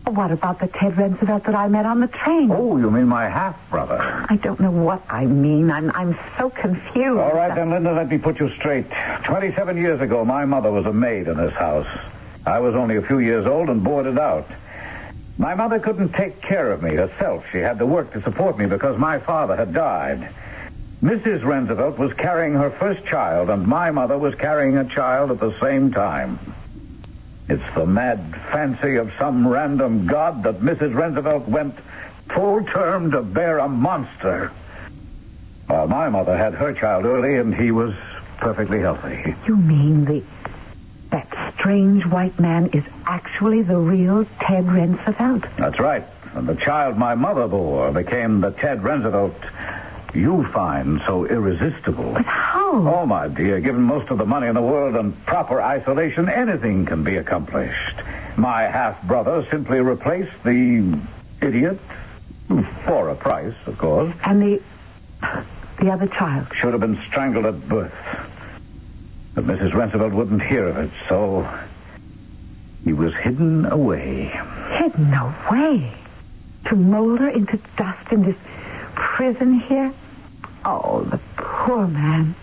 What 0.08 0.30
about 0.30 0.58
the 0.58 0.68
Ted 0.68 0.96
Rensevelt 0.96 1.44
that 1.44 1.54
I 1.54 1.68
met 1.68 1.84
on 1.84 2.00
the 2.00 2.08
train? 2.08 2.50
Oh, 2.50 2.78
you 2.78 2.90
mean 2.90 3.06
my 3.06 3.28
half-brother. 3.28 4.26
I 4.28 4.36
don't 4.36 4.58
know 4.58 4.70
what 4.70 5.02
I 5.10 5.26
mean. 5.26 5.70
I'm 5.70 5.90
I'm 5.90 6.18
so 6.38 6.48
confused. 6.48 7.20
All 7.20 7.34
right, 7.34 7.54
then, 7.54 7.70
Linda, 7.70 7.92
let 7.92 8.08
me 8.08 8.16
put 8.16 8.40
you 8.40 8.50
straight. 8.54 8.86
Twenty-seven 9.24 9.76
years 9.76 10.00
ago, 10.00 10.24
my 10.24 10.46
mother 10.46 10.72
was 10.72 10.86
a 10.86 10.92
maid 10.94 11.28
in 11.28 11.36
this 11.36 11.52
house. 11.52 11.86
I 12.46 12.58
was 12.60 12.74
only 12.74 12.96
a 12.96 13.02
few 13.02 13.18
years 13.18 13.44
old 13.44 13.68
and 13.68 13.84
boarded 13.84 14.18
out. 14.18 14.48
My 15.36 15.54
mother 15.54 15.78
couldn't 15.78 16.14
take 16.14 16.40
care 16.40 16.72
of 16.72 16.82
me 16.82 16.94
herself. 16.94 17.44
She 17.52 17.58
had 17.58 17.78
to 17.78 17.86
work 17.86 18.12
to 18.14 18.22
support 18.22 18.58
me 18.58 18.64
because 18.64 18.98
my 18.98 19.18
father 19.18 19.56
had 19.56 19.74
died. 19.74 20.30
Mrs. 21.02 21.44
Rensevelt 21.44 21.98
was 21.98 22.14
carrying 22.14 22.54
her 22.54 22.70
first 22.70 23.04
child, 23.04 23.50
and 23.50 23.66
my 23.66 23.90
mother 23.90 24.16
was 24.16 24.34
carrying 24.34 24.78
a 24.78 24.88
child 24.88 25.30
at 25.30 25.38
the 25.38 25.54
same 25.60 25.92
time. 25.92 26.38
It's 27.48 27.74
the 27.74 27.86
mad 27.86 28.20
fancy 28.52 28.96
of 28.96 29.10
some 29.18 29.48
random 29.48 30.06
god 30.06 30.42
that 30.42 30.60
Mrs. 30.60 30.94
Rensevelt 30.94 31.48
went 31.48 31.74
full 32.34 32.62
term 32.64 33.10
to 33.12 33.22
bear 33.22 33.58
a 33.58 33.68
monster. 33.68 34.52
While 35.66 35.88
my 35.88 36.08
mother 36.08 36.36
had 36.36 36.54
her 36.54 36.72
child 36.74 37.04
early, 37.04 37.36
and 37.36 37.54
he 37.54 37.70
was 37.70 37.94
perfectly 38.38 38.80
healthy. 38.80 39.34
You 39.46 39.56
mean 39.56 40.04
the 40.04 40.22
that 41.10 41.54
strange 41.58 42.04
white 42.04 42.38
man 42.38 42.66
is 42.74 42.84
actually 43.06 43.62
the 43.62 43.78
real 43.78 44.26
Ted 44.40 44.70
Rensevelt? 44.70 45.44
That's 45.56 45.80
right. 45.80 46.04
And 46.34 46.46
the 46.46 46.54
child 46.54 46.98
my 46.98 47.14
mother 47.14 47.48
bore 47.48 47.90
became 47.92 48.42
the 48.42 48.50
Ted 48.50 48.82
Rensevelt 48.82 49.34
you 50.14 50.44
find 50.52 51.00
so 51.06 51.26
irresistible. 51.26 52.12
But 52.12 52.24
how? 52.24 52.70
Oh, 52.72 53.06
my 53.06 53.28
dear, 53.28 53.60
given 53.60 53.82
most 53.82 54.10
of 54.10 54.18
the 54.18 54.26
money 54.26 54.46
in 54.46 54.54
the 54.54 54.62
world 54.62 54.96
and 54.96 55.14
proper 55.26 55.60
isolation, 55.60 56.28
anything 56.28 56.86
can 56.86 57.04
be 57.04 57.16
accomplished. 57.16 57.96
My 58.36 58.62
half-brother 58.62 59.46
simply 59.50 59.80
replaced 59.80 60.32
the 60.44 60.98
idiot, 61.40 61.78
for 62.84 63.08
a 63.08 63.14
price, 63.14 63.54
of 63.66 63.78
course. 63.78 64.14
And 64.24 64.42
the 64.42 64.60
The 65.80 65.92
other 65.92 66.08
child. 66.08 66.48
Should 66.54 66.72
have 66.72 66.80
been 66.80 67.00
strangled 67.06 67.46
at 67.46 67.68
birth. 67.68 67.92
But 69.34 69.44
Mrs. 69.46 69.74
Rensevelt 69.74 70.12
wouldn't 70.12 70.42
hear 70.42 70.68
of 70.68 70.76
it, 70.78 70.90
so 71.08 71.48
he 72.84 72.92
was 72.92 73.14
hidden 73.14 73.66
away. 73.66 74.32
Hidden 74.72 75.14
away. 75.14 75.92
To 76.66 76.74
molder 76.74 77.28
into 77.28 77.58
dust 77.76 78.12
in 78.12 78.24
this 78.24 78.36
prison 78.98 79.60
here? 79.60 79.92
Oh, 80.64 81.02
the 81.02 81.18
poor 81.36 81.86
man. 81.86 82.34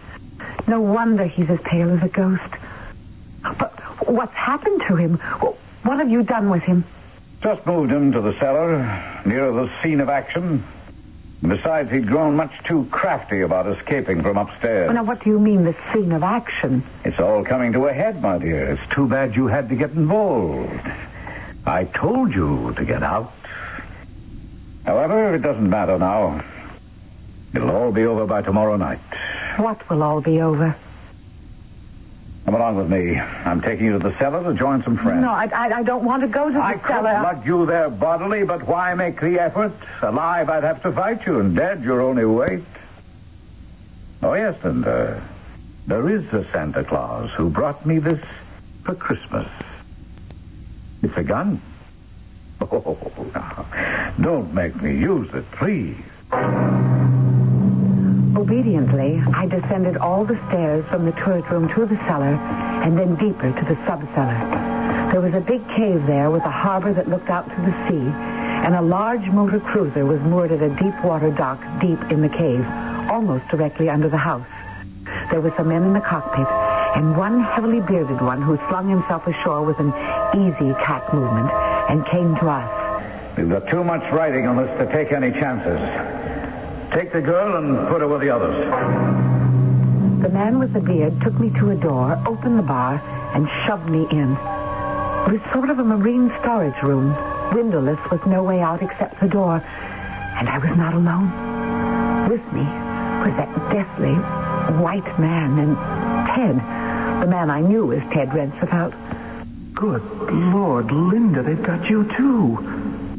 No 0.67 0.79
wonder 0.81 1.25
he's 1.25 1.49
as 1.49 1.59
pale 1.61 1.91
as 1.91 2.01
a 2.01 2.07
ghost. 2.07 2.41
But 3.43 3.71
what's 4.07 4.33
happened 4.33 4.81
to 4.87 4.95
him? 4.95 5.17
What 5.83 5.99
have 5.99 6.09
you 6.09 6.23
done 6.23 6.49
with 6.49 6.63
him? 6.63 6.83
Just 7.41 7.65
moved 7.65 7.91
him 7.91 8.11
to 8.13 8.21
the 8.21 8.33
cellar, 8.39 9.21
nearer 9.25 9.51
the 9.51 9.69
scene 9.83 9.99
of 10.01 10.09
action. 10.09 10.63
Besides, 11.41 11.91
he'd 11.91 12.07
grown 12.07 12.35
much 12.35 12.51
too 12.63 12.87
crafty 12.89 13.41
about 13.41 13.67
escaping 13.67 14.23
from 14.23 14.37
upstairs. 14.37 14.87
Well, 14.87 14.95
now, 14.95 15.03
what 15.03 15.23
do 15.23 15.29
you 15.29 15.39
mean, 15.39 15.63
the 15.63 15.75
scene 15.93 16.11
of 16.11 16.23
action? 16.23 16.83
It's 17.03 17.19
all 17.19 17.43
coming 17.43 17.73
to 17.73 17.85
a 17.85 17.93
head, 17.93 18.21
my 18.21 18.39
dear. 18.39 18.71
It's 18.71 18.93
too 18.93 19.07
bad 19.07 19.35
you 19.35 19.45
had 19.47 19.69
to 19.69 19.75
get 19.75 19.91
involved. 19.91 20.79
I 21.65 21.83
told 21.83 22.33
you 22.33 22.73
to 22.77 22.85
get 22.85 23.03
out. 23.03 23.33
However, 24.85 25.33
it 25.33 25.41
doesn't 25.41 25.69
matter 25.69 25.97
now. 25.97 26.43
It'll 27.53 27.71
all 27.71 27.91
be 27.91 28.05
over 28.05 28.25
by 28.25 28.41
tomorrow 28.41 28.75
night. 28.77 28.99
What 29.57 29.89
will 29.89 30.03
all 30.03 30.21
be 30.21 30.41
over? 30.41 30.75
Come 32.45 32.53
along 32.53 32.75
with 32.75 32.91
me. 32.91 33.17
I'm 33.19 33.61
taking 33.61 33.87
you 33.87 33.93
to 33.93 33.99
the 33.99 34.15
cellar 34.19 34.43
to 34.43 34.53
join 34.57 34.83
some 34.83 34.97
friends. 34.97 35.21
No, 35.21 35.31
I, 35.31 35.45
I, 35.45 35.77
I 35.79 35.83
don't 35.83 36.05
want 36.05 36.21
to 36.21 36.27
go 36.27 36.47
to 36.47 36.53
the 36.53 36.63
I 36.63 36.77
cellar. 36.85 37.09
I 37.09 37.15
could 37.15 37.37
lug 37.37 37.45
you 37.47 37.65
there 37.65 37.89
bodily, 37.89 38.43
but 38.43 38.67
why 38.67 38.93
make 38.93 39.19
the 39.19 39.39
effort? 39.39 39.73
Alive, 40.03 40.49
I'd 40.49 40.63
have 40.63 40.83
to 40.83 40.91
fight 40.91 41.25
you, 41.25 41.39
and 41.39 41.55
dead, 41.55 41.83
you're 41.83 42.01
only 42.01 42.25
weight. 42.25 42.63
Oh, 44.21 44.33
yes, 44.33 44.55
and 44.63 44.85
uh, 44.85 45.19
there 45.87 46.07
is 46.09 46.23
a 46.33 46.45
Santa 46.51 46.83
Claus 46.83 47.31
who 47.31 47.49
brought 47.49 47.83
me 47.85 47.97
this 47.97 48.23
for 48.83 48.93
Christmas. 48.93 49.47
It's 51.01 51.17
a 51.17 51.23
gun. 51.23 51.59
Oh, 52.61 52.97
now, 53.33 53.65
don't 54.19 54.53
make 54.53 54.81
me 54.81 54.97
use 54.97 55.33
it, 55.33 55.49
please. 55.51 55.97
Obediently, 58.35 59.23
I 59.33 59.47
descended 59.47 59.97
all 59.97 60.25
the 60.25 60.35
stairs 60.47 60.85
from 60.85 61.05
the 61.05 61.11
turret 61.13 61.49
room 61.49 61.67
to 61.73 61.85
the 61.85 61.95
cellar 62.07 62.35
and 62.83 62.97
then 62.97 63.15
deeper 63.15 63.51
to 63.51 63.65
the 63.65 63.75
sub-cellar. 63.85 65.11
There 65.11 65.21
was 65.21 65.33
a 65.33 65.39
big 65.39 65.67
cave 65.69 66.05
there 66.05 66.29
with 66.29 66.43
a 66.43 66.51
harbor 66.51 66.93
that 66.93 67.09
looked 67.09 67.29
out 67.29 67.49
to 67.49 67.55
the 67.55 67.71
sea, 67.87 68.11
and 68.65 68.75
a 68.75 68.81
large 68.81 69.25
motor 69.27 69.59
cruiser 69.59 70.05
was 70.05 70.19
moored 70.21 70.51
at 70.51 70.61
a 70.61 70.69
deep 70.69 71.03
water 71.03 71.31
dock 71.31 71.59
deep 71.79 71.99
in 72.11 72.21
the 72.21 72.29
cave, 72.29 72.65
almost 73.09 73.47
directly 73.47 73.89
under 73.89 74.09
the 74.09 74.17
house. 74.17 74.47
There 75.31 75.41
were 75.41 75.53
some 75.55 75.69
men 75.69 75.83
in 75.83 75.93
the 75.93 76.01
cockpit, 76.01 76.47
and 76.97 77.15
one 77.15 77.41
heavily 77.41 77.81
bearded 77.81 78.21
one 78.21 78.41
who 78.41 78.57
slung 78.69 78.89
himself 78.89 79.25
ashore 79.27 79.63
with 79.63 79.79
an 79.79 79.89
easy 80.35 80.73
cat 80.75 81.13
movement 81.13 81.49
and 81.89 82.05
came 82.07 82.35
to 82.37 82.49
us. 82.49 83.37
We've 83.37 83.49
got 83.49 83.67
too 83.67 83.83
much 83.83 84.03
writing 84.11 84.47
on 84.47 84.57
this 84.57 84.69
to 84.79 84.91
take 84.91 85.11
any 85.11 85.31
chances. 85.31 85.79
Take 86.91 87.11
the 87.11 87.21
girl 87.21 87.57
and 87.57 87.87
put 87.89 88.01
her 88.01 88.07
with 88.07 88.21
the 88.21 88.29
others. 88.29 88.55
The 90.21 90.29
man 90.29 90.59
with 90.59 90.73
the 90.73 90.79
beard 90.79 91.19
took 91.21 91.37
me 91.39 91.49
to 91.59 91.71
a 91.71 91.75
door, 91.75 92.21
opened 92.25 92.57
the 92.57 92.63
bar, 92.63 93.01
and 93.33 93.49
shoved 93.65 93.89
me 93.89 94.07
in. 94.09 94.31
It 94.31 95.31
was 95.31 95.41
sort 95.51 95.69
of 95.69 95.79
a 95.79 95.83
marine 95.83 96.31
storage 96.39 96.81
room, 96.81 97.13
windowless 97.53 97.99
with 98.09 98.25
no 98.25 98.43
way 98.43 98.61
out 98.61 98.81
except 98.81 99.19
the 99.19 99.27
door. 99.27 99.61
And 100.37 100.49
I 100.49 100.57
was 100.57 100.77
not 100.77 100.93
alone. 100.93 102.29
With 102.29 102.43
me 102.53 102.61
was 102.61 103.35
that 103.37 103.49
deathly 103.71 104.15
white 104.81 105.19
man 105.19 105.59
and 105.59 105.75
Ted. 106.27 106.55
The 107.21 107.27
man 107.27 107.49
I 107.49 107.61
knew 107.61 107.91
as 107.93 108.01
Ted 108.11 108.33
Rensevelt. 108.33 108.93
Good 109.75 110.01
Lord, 110.31 110.89
Linda, 110.91 111.43
they've 111.43 111.61
got 111.61 111.89
you 111.89 112.05
too. 112.15 112.55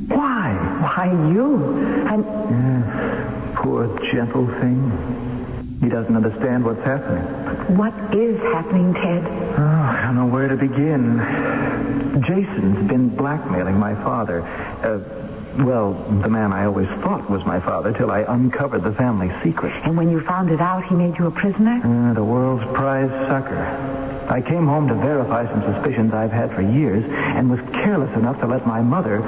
Why? 0.08 0.52
Why 0.80 1.06
you? 1.30 1.76
And 2.08 2.24
Yes, 2.24 3.52
poor 3.56 3.86
gentle 4.10 4.46
thing. 4.46 5.78
He 5.82 5.88
doesn't 5.90 6.16
understand 6.16 6.64
what's 6.64 6.82
happening. 6.82 7.76
what 7.76 7.92
is 8.14 8.40
happening, 8.54 8.94
Ted? 8.94 9.22
Oh, 9.58 9.62
I 9.62 10.02
don't 10.06 10.16
know 10.16 10.26
where 10.26 10.48
to 10.48 10.56
begin. 10.56 11.18
Jason's 12.26 12.88
been 12.88 13.10
blackmailing 13.14 13.78
my 13.78 13.94
father. 13.96 14.40
Uh, 14.82 15.00
well, 15.58 15.92
the 16.22 16.28
man 16.28 16.52
I 16.52 16.66
always 16.66 16.88
thought 17.00 17.28
was 17.30 17.44
my 17.44 17.60
father 17.60 17.92
till 17.92 18.10
I 18.10 18.20
uncovered 18.20 18.82
the 18.82 18.92
family 18.92 19.32
secret. 19.42 19.72
And 19.84 19.96
when 19.96 20.10
you 20.10 20.20
found 20.20 20.50
it 20.50 20.60
out, 20.60 20.84
he 20.84 20.94
made 20.94 21.18
you 21.18 21.26
a 21.26 21.30
prisoner? 21.30 21.80
Uh, 21.82 22.12
the 22.12 22.24
world's 22.24 22.64
prize 22.74 23.10
sucker. 23.28 23.94
I 24.28 24.42
came 24.42 24.66
home 24.66 24.88
to 24.88 24.94
verify 24.94 25.46
some 25.46 25.62
suspicions 25.62 26.12
I've 26.12 26.32
had 26.32 26.52
for 26.54 26.60
years 26.60 27.04
and 27.06 27.48
was 27.48 27.60
careless 27.72 28.14
enough 28.16 28.40
to 28.40 28.46
let 28.46 28.66
my 28.66 28.82
mother, 28.82 29.20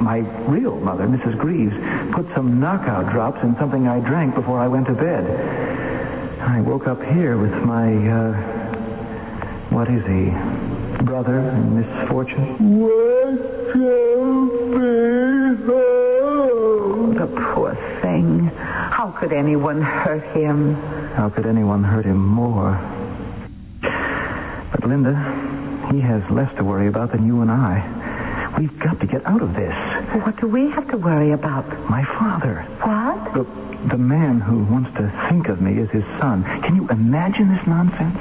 my 0.00 0.18
real 0.46 0.76
mother, 0.80 1.06
Mrs. 1.06 1.38
Greaves, 1.38 1.74
put 2.12 2.26
some 2.34 2.60
knockout 2.60 3.10
drops 3.10 3.42
in 3.42 3.56
something 3.56 3.88
I 3.88 4.00
drank 4.00 4.34
before 4.34 4.60
I 4.60 4.68
went 4.68 4.86
to 4.88 4.94
bed. 4.94 5.24
I 6.40 6.60
woke 6.60 6.86
up 6.86 7.02
here 7.02 7.38
with 7.38 7.54
my, 7.64 7.94
uh, 8.06 8.32
what 9.70 9.88
is 9.88 10.04
he? 10.04 10.30
Brother 11.04 11.38
in 11.40 11.80
misfortune? 11.80 12.80
The 13.74 14.93
poor 17.34 17.74
thing. 18.00 18.46
How 18.46 19.10
could 19.10 19.32
anyone 19.32 19.82
hurt 19.82 20.24
him? 20.36 20.74
How 21.14 21.28
could 21.28 21.46
anyone 21.46 21.84
hurt 21.84 22.04
him 22.04 22.24
more? 22.24 22.80
But 23.80 24.84
Linda, 24.84 25.14
he 25.92 26.00
has 26.00 26.28
less 26.30 26.54
to 26.56 26.64
worry 26.64 26.86
about 26.88 27.12
than 27.12 27.26
you 27.26 27.40
and 27.42 27.50
I. 27.50 28.54
We've 28.58 28.78
got 28.78 29.00
to 29.00 29.06
get 29.06 29.26
out 29.26 29.42
of 29.42 29.54
this. 29.54 29.74
What 30.24 30.36
do 30.40 30.46
we 30.46 30.70
have 30.70 30.88
to 30.90 30.96
worry 30.96 31.32
about? 31.32 31.66
My 31.90 32.04
father. 32.04 32.62
What? 32.82 33.34
The, 33.34 33.44
the 33.88 33.98
man 33.98 34.40
who 34.40 34.64
wants 34.64 34.90
to 34.96 35.10
think 35.28 35.48
of 35.48 35.60
me 35.60 35.80
as 35.80 35.90
his 35.90 36.04
son. 36.20 36.44
Can 36.62 36.76
you 36.76 36.88
imagine 36.88 37.54
this 37.54 37.66
nonsense? 37.66 38.18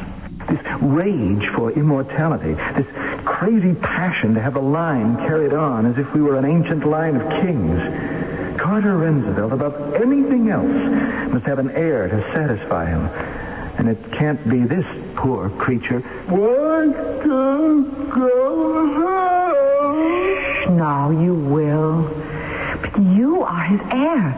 This 0.50 0.60
rage 0.82 1.48
for 1.50 1.72
immortality. 1.72 2.54
This 2.54 2.88
crazy 3.26 3.74
passion 3.76 4.34
to 4.34 4.42
have 4.42 4.56
a 4.56 4.60
line 4.60 5.18
carried 5.18 5.54
on 5.54 5.86
as 5.86 5.98
if 5.98 6.14
we 6.14 6.22
were 6.22 6.38
an 6.38 6.46
ancient 6.46 6.86
line 6.86 7.16
of 7.16 7.30
kings. 7.42 7.80
Carter 8.64 8.96
Rensevelt, 8.98 9.52
above 9.52 9.96
anything 9.96 10.50
else, 10.50 10.72
must 11.34 11.46
have 11.46 11.60
an 11.60 11.70
heir 11.72 12.08
to 12.08 12.22
satisfy 12.34 12.86
him. 12.86 13.08
And 13.78 13.90
it 13.90 14.14
can't 14.14 14.42
be 14.50 14.60
this 14.60 14.86
poor 15.16 15.50
creature. 15.50 16.02
Want 16.30 16.96
to 16.96 18.08
go 18.10 18.94
home? 20.66 20.78
No, 20.78 21.12
you 21.12 21.34
will. 21.34 22.04
But 22.82 22.98
you 23.02 23.44
are 23.44 23.64
his 23.64 23.82
heir. 23.92 24.30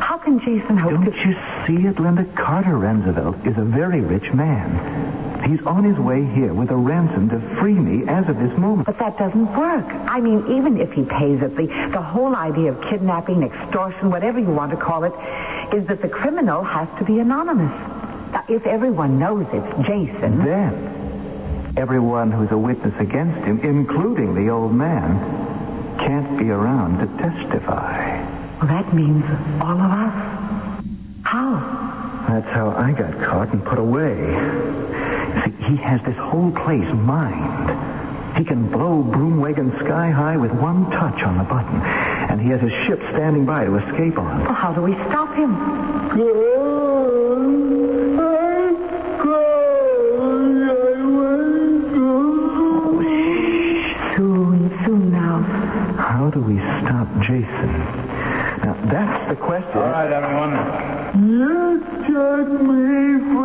How 0.00 0.16
can 0.16 0.38
Jason 0.40 0.78
hope 0.78 0.92
Don't 0.92 1.04
to... 1.04 1.28
you 1.28 1.34
see 1.66 1.86
it, 1.86 2.00
Linda? 2.00 2.24
Carter 2.24 2.78
Rensevelt 2.78 3.46
is 3.46 3.58
a 3.58 3.64
very 3.64 4.00
rich 4.00 4.32
man. 4.32 5.12
He's 5.46 5.64
on 5.66 5.84
his 5.84 5.98
way 5.98 6.24
here 6.24 6.54
with 6.54 6.70
a 6.70 6.76
ransom 6.76 7.28
to 7.28 7.38
free 7.56 7.74
me 7.74 8.08
as 8.08 8.28
of 8.28 8.38
this 8.38 8.56
moment. 8.56 8.86
But 8.86 8.98
that 8.98 9.18
doesn't 9.18 9.54
work. 9.56 9.84
I 9.86 10.20
mean, 10.20 10.56
even 10.56 10.80
if 10.80 10.92
he 10.92 11.04
pays 11.04 11.42
it, 11.42 11.54
the, 11.54 11.66
the 11.66 12.00
whole 12.00 12.34
idea 12.34 12.72
of 12.72 12.80
kidnapping, 12.88 13.42
extortion, 13.42 14.10
whatever 14.10 14.38
you 14.38 14.50
want 14.50 14.70
to 14.70 14.76
call 14.76 15.04
it, 15.04 15.12
is 15.74 15.86
that 15.88 16.00
the 16.00 16.08
criminal 16.08 16.62
has 16.62 16.88
to 16.98 17.04
be 17.04 17.18
anonymous. 17.18 17.72
If 18.48 18.66
everyone 18.66 19.18
knows 19.18 19.46
it's 19.52 19.86
Jason... 19.86 20.44
Then, 20.44 21.74
everyone 21.76 22.30
who's 22.30 22.50
a 22.50 22.58
witness 22.58 22.94
against 22.98 23.44
him, 23.44 23.60
including 23.60 24.34
the 24.34 24.50
old 24.50 24.74
man, 24.74 25.18
can't 25.98 26.38
be 26.38 26.50
around 26.50 26.98
to 26.98 27.06
testify. 27.18 28.22
Well, 28.58 28.68
that 28.68 28.94
means 28.94 29.24
all 29.60 29.80
of 29.80 29.90
us. 29.90 30.84
How? 31.22 32.24
That's 32.28 32.46
how 32.48 32.70
I 32.70 32.92
got 32.92 33.22
caught 33.22 33.52
and 33.52 33.64
put 33.64 33.78
away. 33.78 34.83
See, 35.42 35.50
he 35.68 35.76
has 35.76 36.00
this 36.02 36.16
whole 36.16 36.50
place 36.52 36.92
mined. 36.94 37.70
He 38.36 38.44
can 38.44 38.68
blow 38.70 39.02
Broomwagon 39.02 39.78
sky 39.84 40.10
high 40.10 40.36
with 40.36 40.52
one 40.52 40.90
touch 40.90 41.22
on 41.22 41.38
the 41.38 41.44
button. 41.44 41.80
And 41.82 42.40
he 42.40 42.48
has 42.48 42.60
his 42.60 42.72
ship 42.84 42.98
standing 43.12 43.46
by 43.46 43.64
to 43.64 43.76
escape 43.76 44.18
on. 44.18 44.44
Well, 44.44 44.52
how 44.52 44.72
do 44.72 44.82
we 44.82 44.92
stop 44.94 45.34
him? 45.34 45.54
Go. 46.16 46.64
Shh. 53.04 54.16
Soon, 54.16 54.70
soon 54.84 55.12
now. 55.12 55.42
How 55.98 56.30
do 56.30 56.40
we 56.40 56.56
stop 56.58 57.08
Jason? 57.20 57.72
Now, 58.64 58.76
that's 58.86 59.28
the 59.28 59.36
question. 59.36 59.78
All 59.78 59.90
right, 59.90 60.10
everyone. 60.12 60.54
You 61.28 61.78
took 62.06 62.48
me 62.62 63.18
from 63.32 63.43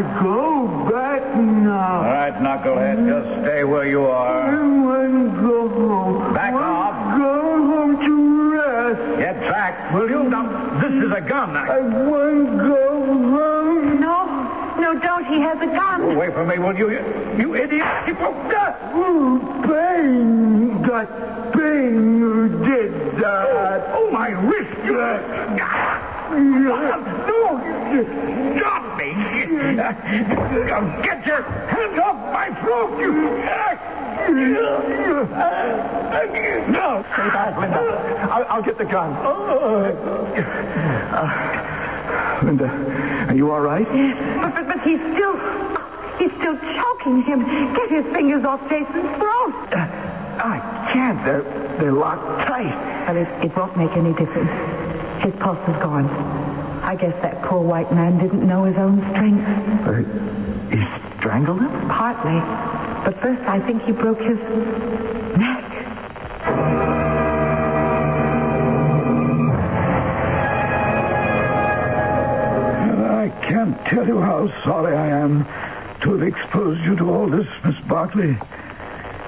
I 0.00 0.22
go 0.22 0.90
back 0.90 1.36
now. 1.36 2.00
right, 2.00 2.32
knucklehead, 2.32 3.06
just 3.06 3.44
stay 3.44 3.64
where 3.64 3.86
you 3.86 4.06
are. 4.06 4.48
I 4.48 4.64
want 4.80 5.34
to 5.34 5.40
go 5.42 5.68
home. 5.68 6.32
Back 6.32 6.54
Want 6.54 6.64
off. 6.64 7.18
Go 7.18 7.66
home 7.66 8.00
to 8.00 8.52
rest. 8.54 9.18
Get 9.18 9.40
back, 9.40 9.92
will 9.92 10.08
you? 10.08 10.24
Now, 10.24 10.80
This 10.80 11.04
is 11.04 11.12
a 11.12 11.20
gun. 11.20 11.54
I... 11.54 11.66
I 11.66 11.80
won't 11.80 12.58
go 12.58 13.04
home. 13.04 14.00
No, 14.00 14.24
no, 14.80 14.98
don't. 15.00 15.26
He 15.26 15.38
has 15.40 15.58
a 15.60 15.66
gun. 15.66 16.00
Go 16.00 16.10
Away 16.12 16.30
from 16.30 16.48
me, 16.48 16.58
will 16.58 16.78
you? 16.78 16.92
You, 16.92 17.36
you 17.36 17.54
idiot. 17.56 17.86
Keep 18.06 18.20
oh, 18.20 18.32
God. 18.50 18.74
Oh, 18.94 19.38
pain. 19.68 20.80
Got 20.80 21.52
pain. 21.52 22.18
You 22.18 22.48
did 22.64 23.20
that. 23.20 23.84
Oh, 23.92 24.10
my 24.10 24.30
wrist. 24.30 24.70
Ah, 24.92 26.32
you... 26.38 26.64
No! 27.28 28.56
Stop 28.56 28.69
me! 29.80 31.02
Get 31.02 31.26
your 31.26 31.42
hands 31.42 31.98
off 31.98 32.16
my 32.32 32.50
throat, 32.60 32.98
you... 33.00 33.12
No, 36.70 37.04
stay 37.12 37.28
back, 37.28 37.56
Linda. 37.58 37.78
I'll, 38.30 38.44
I'll 38.48 38.62
get 38.62 38.76
the 38.78 38.84
gun. 38.84 39.12
Uh, 39.12 39.90
Linda, 42.42 42.68
are 43.28 43.34
you 43.34 43.50
all 43.50 43.60
right? 43.60 43.86
But, 44.40 44.54
but, 44.54 44.66
but 44.68 44.80
he's 44.82 45.00
still, 45.00 45.36
he's 46.18 46.32
still 46.38 46.56
choking 46.56 47.22
him. 47.22 47.44
Get 47.74 47.90
his 47.90 48.04
fingers 48.12 48.44
off 48.44 48.60
Jason's 48.68 49.16
throat. 49.16 49.54
I 49.72 50.60
can't. 50.92 51.22
They're 51.24 51.42
they're 51.78 51.92
locked 51.92 52.46
tight. 52.46 52.74
Well, 53.06 53.16
it, 53.16 53.28
it 53.44 53.56
won't 53.56 53.76
make 53.76 53.92
any 53.92 54.12
difference. 54.14 54.50
His 55.22 55.34
pulse 55.34 55.58
is 55.68 55.76
gone. 55.82 56.08
I 56.82 56.96
guess 56.96 57.14
that 57.22 57.42
poor 57.42 57.60
white 57.62 57.92
man 57.92 58.18
didn't 58.18 58.46
know 58.46 58.64
his 58.64 58.76
own 58.76 58.98
strength. 59.10 59.46
Uh, 59.86 60.02
he 60.70 61.18
strangled 61.18 61.60
him? 61.60 61.88
Partly. 61.88 62.40
But 63.04 63.20
first, 63.20 63.42
I 63.48 63.60
think 63.60 63.82
he 63.84 63.92
broke 63.92 64.20
his 64.20 64.38
neck. 65.38 65.64
I 73.20 73.28
can't 73.42 73.76
tell 73.86 74.06
you 74.06 74.20
how 74.20 74.48
sorry 74.64 74.96
I 74.96 75.08
am 75.08 75.44
to 76.02 76.16
have 76.16 76.22
exposed 76.22 76.80
you 76.82 76.96
to 76.96 77.12
all 77.12 77.26
this, 77.26 77.46
Miss 77.64 77.78
Barclay. 77.86 78.32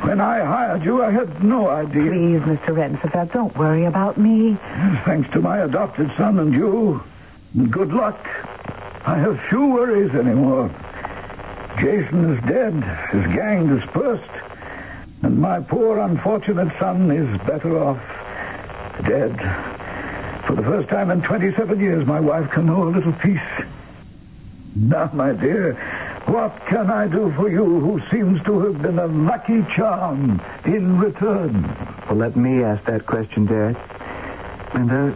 When 0.02 0.20
I 0.20 0.40
hired 0.44 0.84
you, 0.84 1.02
I 1.04 1.10
had 1.10 1.44
no 1.44 1.68
idea. 1.68 2.10
Please, 2.10 2.40
Mr. 2.40 2.74
Rensevelt, 2.74 3.32
don't 3.32 3.56
worry 3.56 3.84
about 3.84 4.18
me. 4.18 4.56
Thanks 5.04 5.30
to 5.30 5.40
my 5.40 5.58
adopted 5.58 6.10
son 6.16 6.38
and 6.40 6.52
you, 6.52 7.02
good 7.70 7.92
luck. 7.92 8.26
I 9.04 9.18
have 9.18 9.40
few 9.48 9.66
worries 9.66 10.14
anymore. 10.14 10.70
Jason 11.78 12.34
is 12.36 12.44
dead, 12.44 12.74
his 13.10 13.34
gang 13.34 13.76
dispersed, 13.76 14.30
and 15.22 15.38
my 15.38 15.60
poor 15.60 15.98
unfortunate 15.98 16.72
son 16.78 17.10
is 17.10 17.40
better 17.42 17.82
off 17.82 17.98
dead. 19.04 19.36
For 20.46 20.54
the 20.54 20.62
first 20.62 20.88
time 20.88 21.10
in 21.10 21.22
27 21.22 21.80
years, 21.80 22.06
my 22.06 22.20
wife 22.20 22.50
can 22.50 22.66
know 22.66 22.84
a 22.84 22.90
little 22.90 23.12
peace. 23.12 23.40
Now, 24.74 25.10
my 25.12 25.32
dear, 25.32 25.74
what 26.26 26.66
can 26.66 26.90
I 26.90 27.08
do 27.08 27.32
for 27.32 27.50
you 27.50 27.64
who 27.80 28.00
seems 28.10 28.42
to 28.44 28.60
have 28.60 28.80
been 28.80 28.98
a 28.98 29.06
lucky 29.06 29.62
charm 29.74 30.40
in 30.64 30.98
return? 30.98 31.62
Well, 32.06 32.16
let 32.16 32.36
me 32.36 32.62
ask 32.62 32.84
that 32.84 33.06
question, 33.06 33.46
Dad. 33.46 33.76
Linda, 34.74 35.14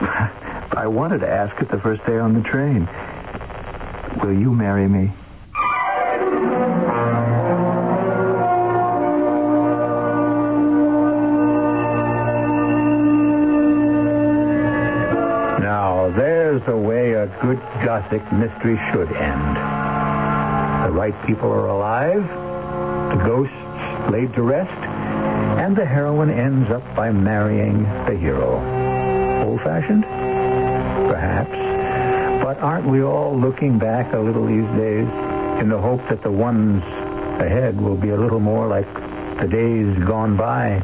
uh, 0.00 0.28
I 0.76 0.88
wanted 0.88 1.20
to 1.20 1.28
ask 1.28 1.60
it 1.62 1.68
the 1.68 1.78
first 1.78 2.04
day 2.04 2.18
on 2.18 2.34
the 2.34 2.42
train. 2.42 2.88
Will 4.20 4.32
you 4.32 4.52
marry 4.52 4.88
me? 4.88 5.12
Now, 15.60 16.10
there's 16.16 16.60
the 16.64 16.76
way 16.76 17.12
a 17.12 17.26
good 17.40 17.60
Gothic 17.84 18.30
mystery 18.32 18.76
should 18.90 19.12
end. 19.12 19.56
The 20.86 20.90
right 20.90 21.14
people 21.24 21.52
are 21.52 21.68
alive, 21.68 22.26
the 23.16 23.24
ghosts 23.24 24.10
laid 24.10 24.34
to 24.34 24.42
rest, 24.42 24.72
and 25.60 25.76
the 25.76 25.86
heroine 25.86 26.30
ends 26.30 26.68
up 26.70 26.82
by 26.96 27.12
marrying 27.12 27.84
the 28.06 28.16
hero. 28.16 28.58
Old 29.46 29.60
fashioned? 29.60 30.04
Perhaps. 31.24 32.44
But 32.44 32.58
aren't 32.58 32.86
we 32.86 33.02
all 33.02 33.34
looking 33.34 33.78
back 33.78 34.12
a 34.12 34.18
little 34.18 34.44
these 34.44 34.68
days 34.76 35.08
in 35.58 35.70
the 35.70 35.78
hope 35.78 36.06
that 36.10 36.22
the 36.22 36.30
ones 36.30 36.82
ahead 37.40 37.80
will 37.80 37.96
be 37.96 38.10
a 38.10 38.16
little 38.16 38.40
more 38.40 38.66
like 38.66 38.92
the 39.40 39.48
days 39.48 39.96
gone 40.04 40.36
by? 40.36 40.82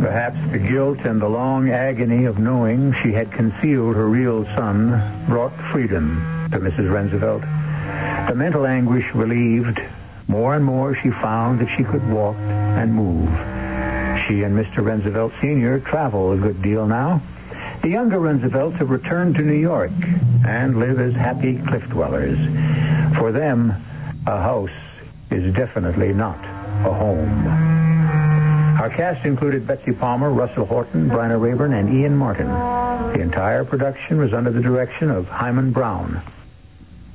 Perhaps 0.00 0.50
the 0.50 0.58
guilt 0.58 0.98
and 1.04 1.22
the 1.22 1.28
long 1.28 1.70
agony 1.70 2.24
of 2.24 2.40
knowing 2.40 2.92
she 3.04 3.12
had 3.12 3.30
concealed 3.30 3.94
her 3.94 4.08
real 4.08 4.44
son 4.56 5.00
brought 5.28 5.52
freedom 5.70 6.48
to 6.50 6.58
Mrs. 6.58 6.92
Rensevelt. 6.92 7.44
The 8.32 8.38
mental 8.38 8.66
anguish 8.66 9.14
relieved, 9.14 9.78
more 10.26 10.56
and 10.56 10.64
more 10.64 10.94
she 10.94 11.10
found 11.10 11.60
that 11.60 11.68
she 11.76 11.84
could 11.84 12.08
walk 12.10 12.36
and 12.36 12.94
move. 12.94 13.28
She 14.24 14.42
and 14.42 14.56
Mr. 14.56 14.82
Rensevelt 14.82 15.34
Sr. 15.42 15.80
travel 15.80 16.32
a 16.32 16.38
good 16.38 16.62
deal 16.62 16.86
now. 16.86 17.20
The 17.82 17.90
younger 17.90 18.18
Rensevelts 18.18 18.78
have 18.78 18.88
returned 18.88 19.34
to 19.34 19.42
New 19.42 19.52
York 19.52 19.90
and 20.46 20.80
live 20.80 20.98
as 20.98 21.12
happy 21.12 21.58
cliff 21.58 21.86
dwellers. 21.90 22.38
For 23.18 23.32
them, 23.32 23.74
a 24.26 24.40
house 24.40 24.70
is 25.30 25.52
definitely 25.52 26.14
not 26.14 26.42
a 26.86 26.90
home. 26.94 27.46
Our 28.80 28.88
cast 28.88 29.26
included 29.26 29.66
Betsy 29.66 29.92
Palmer, 29.92 30.30
Russell 30.30 30.64
Horton, 30.64 31.10
Bryna 31.10 31.38
Raeburn, 31.38 31.74
and 31.74 31.92
Ian 31.92 32.16
Martin. 32.16 32.48
The 32.48 33.20
entire 33.20 33.66
production 33.66 34.16
was 34.16 34.32
under 34.32 34.50
the 34.50 34.62
direction 34.62 35.10
of 35.10 35.28
Himan 35.28 35.72
Brown. 35.72 36.22